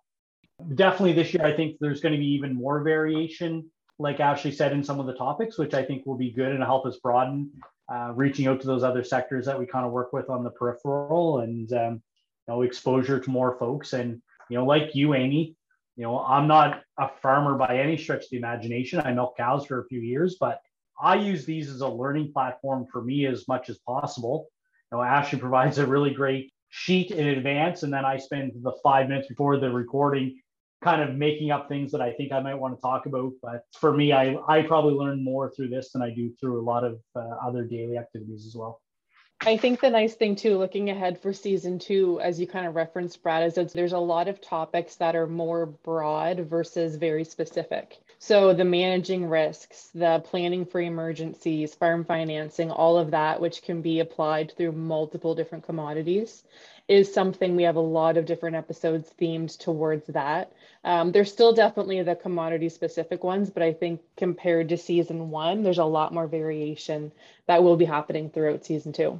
Definitely 0.76 1.14
this 1.14 1.34
year, 1.34 1.46
I 1.46 1.56
think 1.56 1.78
there's 1.80 2.02
going 2.02 2.14
to 2.14 2.20
be 2.20 2.34
even 2.34 2.54
more 2.54 2.84
variation, 2.84 3.70
like 3.98 4.20
Ashley 4.20 4.52
said, 4.52 4.74
in 4.74 4.84
some 4.84 5.00
of 5.00 5.08
the 5.08 5.16
topics, 5.16 5.58
which 5.58 5.74
I 5.74 5.84
think 5.84 6.06
will 6.06 6.18
be 6.18 6.32
good 6.32 6.52
and 6.52 6.64
help 6.64 6.86
us 6.86 6.98
broaden 6.98 7.50
uh, 7.92 8.14
reaching 8.16 8.48
out 8.48 8.62
to 8.62 8.68
those 8.68 8.84
other 8.84 9.04
sectors 9.04 9.46
that 9.46 9.58
we 9.58 9.66
kind 9.66 9.86
of 9.86 9.92
work 9.92 10.14
with 10.14 10.30
on 10.30 10.44
the 10.44 10.52
peripheral 10.52 11.40
and 11.40 11.74
um, 11.74 11.94
you 12.48 12.54
know 12.54 12.62
exposure 12.62 13.20
to 13.20 13.30
more 13.30 13.58
folks 13.58 13.94
and 13.94 14.22
you 14.52 14.58
know, 14.58 14.66
like 14.66 14.94
you, 14.96 15.14
Amy, 15.14 15.56
you 15.96 16.04
know, 16.04 16.20
I'm 16.20 16.46
not 16.46 16.84
a 17.00 17.08
farmer 17.22 17.58
by 17.58 17.78
any 17.78 17.96
stretch 17.96 18.26
of 18.26 18.30
the 18.32 18.38
imagination. 18.38 19.00
I 19.00 19.14
milk 19.14 19.38
cows 19.38 19.66
for 19.66 19.80
a 19.80 19.86
few 19.86 20.02
years, 20.02 20.36
but 20.38 20.60
I 21.02 21.16
use 21.16 21.46
these 21.46 21.70
as 21.70 21.80
a 21.80 21.88
learning 21.88 22.34
platform 22.34 22.86
for 22.92 23.02
me 23.02 23.26
as 23.28 23.48
much 23.48 23.70
as 23.70 23.78
possible. 23.80 24.48
Know, 24.92 25.02
Ashley 25.02 25.40
provides 25.40 25.78
a 25.78 25.86
really 25.86 26.12
great 26.12 26.52
sheet 26.70 27.12
in 27.12 27.28
advance, 27.28 27.84
and 27.84 27.94
then 27.94 28.06
I 28.06 28.18
spend 28.18 28.52
the 28.62 28.74
five 28.84 29.08
minutes 29.08 29.28
before 29.28 29.58
the 29.58 29.72
recording 29.72 30.40
kind 30.84 31.02
of 31.02 31.16
making 31.16 31.52
up 31.52 31.70
things 31.70 31.92
that 31.92 32.02
I 32.02 32.12
think 32.12 32.32
I 32.32 32.40
might 32.40 32.56
want 32.56 32.76
to 32.76 32.82
talk 32.82 33.06
about. 33.06 33.34
But 33.42 33.64
for 33.80 33.96
me, 33.96 34.14
I, 34.14 34.36
I 34.48 34.64
probably 34.64 34.96
learn 34.96 35.24
more 35.24 35.52
through 35.52 35.70
this 35.70 35.92
than 35.92 36.02
I 36.02 36.14
do 36.14 36.32
through 36.40 36.60
a 36.60 36.66
lot 36.66 36.84
of 36.84 37.00
uh, 37.16 37.20
other 37.46 37.64
daily 37.64 37.98
activities 37.98 38.46
as 38.48 38.56
well. 38.56 38.82
I 39.44 39.58
think 39.58 39.80
the 39.80 39.90
nice 39.90 40.14
thing 40.14 40.36
too, 40.36 40.58
looking 40.58 40.90
ahead 40.92 41.20
for 41.20 41.34
season 41.34 41.80
two, 41.80 42.20
as 42.22 42.40
you 42.40 42.46
kind 42.46 42.68
of 42.68 42.76
referenced, 42.76 43.24
Brad, 43.24 43.44
is 43.44 43.56
that 43.56 43.74
there's 43.74 43.94
a 43.94 43.98
lot 43.98 44.28
of 44.28 44.40
topics 44.40 44.96
that 44.98 45.16
are 45.16 45.26
more 45.26 45.66
broad 45.66 46.42
versus 46.42 46.96
very 46.96 47.24
specific. 47.24 48.00
So 48.24 48.54
the 48.54 48.64
managing 48.64 49.26
risks, 49.26 49.90
the 49.96 50.22
planning 50.24 50.64
for 50.64 50.80
emergencies, 50.80 51.74
farm 51.74 52.06
financing, 52.06 52.70
all 52.70 53.00
of 53.00 53.10
that, 53.10 53.42
which 53.42 53.64
can 53.64 53.82
be 53.82 54.00
applied 54.00 54.54
through 54.56 54.74
multiple 54.74 55.34
different 55.34 55.66
commodities, 55.66 56.44
is 56.88 57.12
something 57.12 57.56
we 57.56 57.64
have 57.64 57.78
a 57.78 57.80
lot 57.80 58.18
of 58.18 58.28
different 58.28 58.56
episodes 58.56 59.12
themed 59.20 59.58
towards 59.58 60.06
that. 60.06 60.54
Um, 60.84 61.12
there's 61.12 61.32
still 61.32 61.52
definitely 61.52 62.04
the 62.04 62.16
commodity 62.16 62.70
specific 62.70 63.24
ones, 63.24 63.50
but 63.50 63.64
I 63.64 63.74
think 63.74 64.02
compared 64.16 64.70
to 64.70 64.78
season 64.78 65.32
one, 65.32 65.64
there's 65.64 65.80
a 65.80 65.84
lot 65.84 66.14
more 66.14 66.28
variation 66.28 67.12
that 67.48 67.64
will 67.64 67.76
be 67.76 67.86
happening 67.86 68.30
throughout 68.30 68.64
season 68.64 68.94
two. 68.94 69.20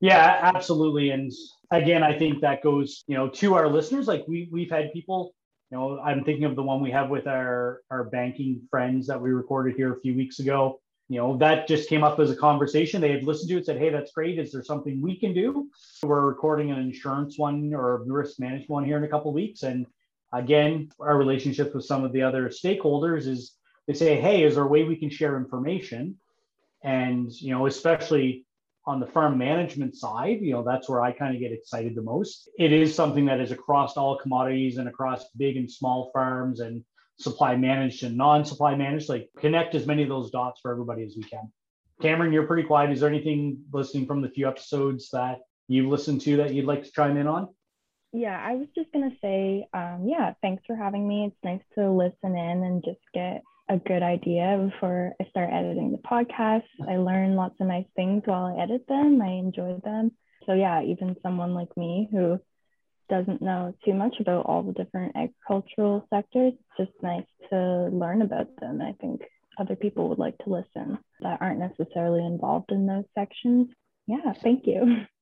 Yeah, 0.00 0.38
absolutely. 0.54 1.10
And 1.10 1.30
again, 1.70 2.02
I 2.02 2.18
think 2.18 2.40
that 2.40 2.62
goes, 2.62 3.04
you 3.06 3.18
know, 3.18 3.28
to 3.28 3.52
our 3.52 3.68
listeners. 3.68 4.08
Like 4.08 4.24
we 4.26 4.48
we've 4.50 4.70
had 4.70 4.94
people, 4.94 5.34
know, 5.74 6.00
I'm 6.00 6.24
thinking 6.24 6.44
of 6.44 6.56
the 6.56 6.62
one 6.62 6.80
we 6.80 6.90
have 6.90 7.10
with 7.10 7.26
our 7.26 7.80
our 7.90 8.04
banking 8.04 8.62
friends 8.70 9.06
that 9.08 9.20
we 9.20 9.30
recorded 9.30 9.76
here 9.76 9.92
a 9.92 10.00
few 10.00 10.14
weeks 10.14 10.38
ago. 10.38 10.80
You 11.08 11.18
know, 11.18 11.36
that 11.36 11.68
just 11.68 11.88
came 11.88 12.02
up 12.02 12.18
as 12.18 12.30
a 12.30 12.36
conversation. 12.36 13.00
They 13.00 13.12
had 13.12 13.24
listened 13.24 13.50
to 13.50 13.58
it, 13.58 13.66
said, 13.66 13.78
Hey, 13.78 13.90
that's 13.90 14.12
great. 14.12 14.38
Is 14.38 14.52
there 14.52 14.62
something 14.62 15.02
we 15.02 15.18
can 15.18 15.34
do? 15.34 15.68
We're 16.02 16.22
recording 16.22 16.70
an 16.70 16.78
insurance 16.78 17.38
one 17.38 17.74
or 17.74 17.96
a 17.96 17.98
risk 18.04 18.40
management 18.40 18.70
one 18.70 18.84
here 18.84 18.96
in 18.96 19.04
a 19.04 19.08
couple 19.08 19.32
weeks. 19.32 19.64
And 19.64 19.86
again, 20.32 20.88
our 21.00 21.18
relationship 21.18 21.74
with 21.74 21.84
some 21.84 22.04
of 22.04 22.12
the 22.12 22.22
other 22.22 22.48
stakeholders 22.48 23.26
is 23.26 23.52
they 23.86 23.94
say, 23.94 24.18
Hey, 24.18 24.44
is 24.44 24.54
there 24.54 24.64
a 24.64 24.68
way 24.68 24.84
we 24.84 24.96
can 24.96 25.10
share 25.10 25.36
information? 25.36 26.18
And, 26.82 27.30
you 27.32 27.50
know, 27.50 27.66
especially 27.66 28.46
on 28.86 29.00
the 29.00 29.06
farm 29.06 29.38
management 29.38 29.96
side, 29.96 30.40
you 30.40 30.52
know, 30.52 30.62
that's 30.62 30.88
where 30.88 31.00
I 31.00 31.12
kind 31.12 31.34
of 31.34 31.40
get 31.40 31.52
excited 31.52 31.94
the 31.94 32.02
most. 32.02 32.50
It 32.58 32.72
is 32.72 32.94
something 32.94 33.24
that 33.26 33.40
is 33.40 33.50
across 33.50 33.96
all 33.96 34.18
commodities 34.18 34.76
and 34.76 34.88
across 34.88 35.24
big 35.36 35.56
and 35.56 35.70
small 35.70 36.10
farms 36.12 36.60
and 36.60 36.84
supply 37.18 37.56
managed 37.56 38.04
and 38.04 38.16
non-supply 38.16 38.74
managed. 38.74 39.08
Like 39.08 39.30
connect 39.38 39.74
as 39.74 39.86
many 39.86 40.02
of 40.02 40.08
those 40.08 40.30
dots 40.30 40.60
for 40.60 40.70
everybody 40.70 41.02
as 41.02 41.14
we 41.16 41.22
can. 41.22 41.50
Cameron, 42.02 42.32
you're 42.32 42.46
pretty 42.46 42.66
quiet. 42.66 42.90
Is 42.90 43.00
there 43.00 43.08
anything 43.08 43.58
listening 43.72 44.06
from 44.06 44.20
the 44.20 44.28
few 44.28 44.48
episodes 44.48 45.08
that 45.12 45.38
you've 45.68 45.90
listened 45.90 46.20
to 46.22 46.36
that 46.38 46.52
you'd 46.52 46.66
like 46.66 46.84
to 46.84 46.92
chime 46.92 47.16
in 47.16 47.26
on? 47.26 47.48
Yeah, 48.12 48.40
I 48.40 48.54
was 48.54 48.68
just 48.76 48.92
gonna 48.92 49.16
say, 49.20 49.66
um, 49.72 50.06
yeah, 50.06 50.34
thanks 50.42 50.62
for 50.66 50.76
having 50.76 51.08
me. 51.08 51.26
It's 51.26 51.44
nice 51.44 51.62
to 51.76 51.90
listen 51.90 52.36
in 52.36 52.64
and 52.64 52.84
just 52.84 53.00
get 53.12 53.42
a 53.68 53.78
good 53.78 54.02
idea 54.02 54.70
before 54.70 55.14
I 55.20 55.28
start 55.30 55.50
editing 55.52 55.92
the 55.92 55.98
podcast. 55.98 56.64
I 56.88 56.96
learn 56.96 57.34
lots 57.34 57.54
of 57.60 57.66
nice 57.66 57.86
things 57.96 58.22
while 58.26 58.44
I 58.44 58.62
edit 58.62 58.86
them. 58.86 59.22
I 59.22 59.30
enjoy 59.30 59.80
them. 59.82 60.12
So 60.46 60.52
yeah, 60.52 60.82
even 60.82 61.16
someone 61.22 61.54
like 61.54 61.74
me 61.76 62.08
who 62.10 62.38
doesn't 63.08 63.42
know 63.42 63.74
too 63.84 63.94
much 63.94 64.16
about 64.20 64.46
all 64.46 64.62
the 64.62 64.72
different 64.72 65.16
agricultural 65.16 66.06
sectors, 66.10 66.52
it's 66.52 66.90
just 66.90 67.02
nice 67.02 67.26
to 67.50 67.88
learn 67.92 68.22
about 68.22 68.48
them. 68.60 68.80
I 68.82 68.92
think 69.00 69.22
other 69.58 69.76
people 69.76 70.08
would 70.08 70.18
like 70.18 70.36
to 70.38 70.50
listen 70.50 70.98
that 71.20 71.40
aren't 71.40 71.60
necessarily 71.60 72.24
involved 72.24 72.70
in 72.70 72.86
those 72.86 73.04
sections. 73.16 73.68
Yeah, 74.06 74.32
thank 74.42 74.66
you. 74.66 75.06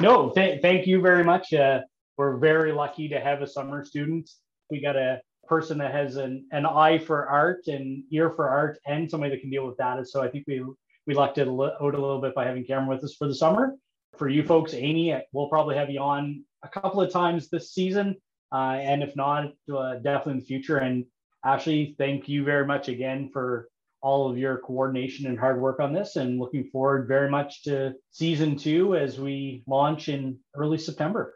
No, 0.00 0.30
th- 0.30 0.60
thank 0.60 0.88
you 0.88 1.00
very 1.00 1.22
much. 1.22 1.54
Uh, 1.54 1.80
we're 2.18 2.36
very 2.38 2.72
lucky 2.72 3.08
to 3.10 3.20
have 3.20 3.40
a 3.40 3.46
summer 3.46 3.84
student. 3.84 4.28
We 4.68 4.82
got 4.82 4.96
a 4.96 5.20
person 5.46 5.78
that 5.78 5.92
has 5.92 6.16
an, 6.16 6.46
an 6.52 6.66
eye 6.66 6.98
for 6.98 7.28
art 7.28 7.66
and 7.66 8.04
ear 8.10 8.30
for 8.30 8.48
art 8.48 8.78
and 8.86 9.10
somebody 9.10 9.30
that 9.32 9.40
can 9.40 9.50
deal 9.50 9.66
with 9.66 9.76
data. 9.76 10.04
So 10.04 10.22
I 10.22 10.28
think 10.28 10.44
we 10.46 10.64
we 11.06 11.14
lucked 11.14 11.38
it 11.38 11.48
out 11.48 11.80
a 11.80 11.84
little 11.84 12.20
bit 12.20 12.34
by 12.34 12.46
having 12.46 12.64
Cameron 12.64 12.88
with 12.88 13.04
us 13.04 13.14
for 13.14 13.28
the 13.28 13.34
summer. 13.34 13.74
For 14.16 14.28
you 14.28 14.42
folks, 14.42 14.74
Amy, 14.74 15.14
we'll 15.32 15.48
probably 15.48 15.76
have 15.76 15.90
you 15.90 16.00
on 16.00 16.44
a 16.62 16.68
couple 16.68 17.00
of 17.00 17.12
times 17.12 17.48
this 17.48 17.72
season, 17.72 18.16
uh, 18.52 18.78
and 18.80 19.02
if 19.02 19.14
not, 19.14 19.52
uh, 19.72 19.96
definitely 19.96 20.32
in 20.32 20.38
the 20.40 20.44
future. 20.46 20.78
And 20.78 21.04
Ashley, 21.44 21.94
thank 21.98 22.28
you 22.28 22.42
very 22.42 22.66
much 22.66 22.88
again 22.88 23.30
for 23.32 23.68
all 24.02 24.30
of 24.30 24.38
your 24.38 24.58
coordination 24.58 25.26
and 25.26 25.38
hard 25.38 25.60
work 25.60 25.80
on 25.80 25.92
this, 25.92 26.16
and 26.16 26.38
looking 26.38 26.68
forward 26.70 27.08
very 27.08 27.30
much 27.30 27.62
to 27.64 27.94
season 28.10 28.56
two 28.56 28.96
as 28.96 29.18
we 29.20 29.62
launch 29.66 30.08
in 30.08 30.38
early 30.54 30.78
September. 30.78 31.34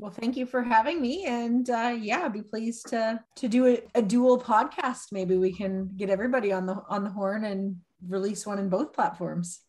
Well, 0.00 0.12
thank 0.12 0.36
you 0.36 0.46
for 0.46 0.62
having 0.62 1.02
me, 1.02 1.26
and 1.26 1.68
uh, 1.68 1.96
yeah, 1.98 2.22
I'd 2.24 2.32
be 2.32 2.42
pleased 2.42 2.88
to 2.90 3.20
to 3.34 3.48
do 3.48 3.66
a, 3.66 3.82
a 3.96 4.02
dual 4.02 4.40
podcast. 4.40 5.10
Maybe 5.10 5.36
we 5.36 5.52
can 5.52 5.90
get 5.96 6.08
everybody 6.08 6.52
on 6.52 6.66
the 6.66 6.80
on 6.88 7.02
the 7.02 7.10
horn 7.10 7.44
and 7.44 7.76
release 8.06 8.46
one 8.46 8.60
in 8.60 8.68
both 8.68 8.92
platforms. 8.92 9.60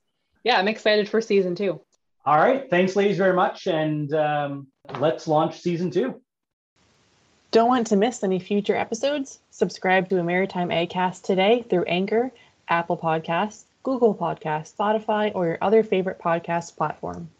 Yeah, 0.44 0.60
I'm 0.60 0.68
excited 0.68 1.10
for 1.10 1.20
season 1.20 1.56
two. 1.56 1.82
All 2.26 2.38
right, 2.38 2.70
thanks, 2.70 2.96
ladies, 2.96 3.18
very 3.18 3.34
much, 3.34 3.66
and 3.66 4.14
um, 4.14 4.68
let's 5.00 5.28
launch 5.28 5.62
season 5.62 5.90
two. 5.90 6.22
Don't 7.50 7.68
want 7.68 7.88
to 7.88 7.96
miss 7.96 8.24
any 8.24 8.38
future 8.38 8.76
episodes? 8.76 9.40
Subscribe 9.50 10.10
to 10.10 10.20
a 10.20 10.24
Maritime 10.24 10.70
AgCast 10.70 11.24
today 11.24 11.66
through 11.68 11.86
Anchor, 11.86 12.32
Apple 12.68 12.98
Podcasts, 12.98 13.64
Google 13.82 14.14
Podcasts, 14.14 14.76
Spotify, 14.76 15.32
or 15.34 15.48
your 15.48 15.58
other 15.60 15.82
favorite 15.82 16.20
podcast 16.20 16.78
platform. 16.78 17.32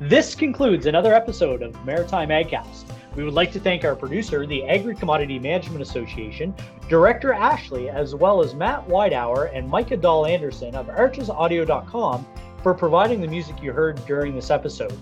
This 0.00 0.34
concludes 0.34 0.84
another 0.84 1.14
episode 1.14 1.62
of 1.62 1.82
Maritime 1.86 2.28
AgCast. 2.28 2.84
We 3.14 3.24
would 3.24 3.32
like 3.32 3.50
to 3.52 3.60
thank 3.60 3.82
our 3.82 3.96
producer, 3.96 4.46
the 4.46 4.62
Agri 4.66 4.94
Commodity 4.94 5.38
Management 5.38 5.80
Association, 5.80 6.54
Director 6.90 7.32
Ashley, 7.32 7.88
as 7.88 8.14
well 8.14 8.42
as 8.42 8.54
Matt 8.54 8.86
Widehour 8.86 9.50
and 9.54 9.66
Micah 9.66 9.96
Dahl 9.96 10.26
Anderson 10.26 10.74
of 10.74 10.88
archesaudio.com 10.88 12.26
for 12.62 12.74
providing 12.74 13.22
the 13.22 13.26
music 13.26 13.62
you 13.62 13.72
heard 13.72 14.04
during 14.04 14.34
this 14.34 14.50
episode. 14.50 14.98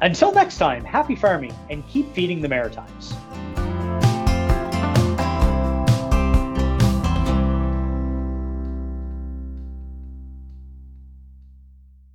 Until 0.00 0.32
next 0.32 0.56
time, 0.56 0.82
happy 0.82 1.14
farming 1.14 1.54
and 1.68 1.86
keep 1.86 2.10
feeding 2.14 2.40
the 2.40 2.48
Maritimes. 2.48 3.12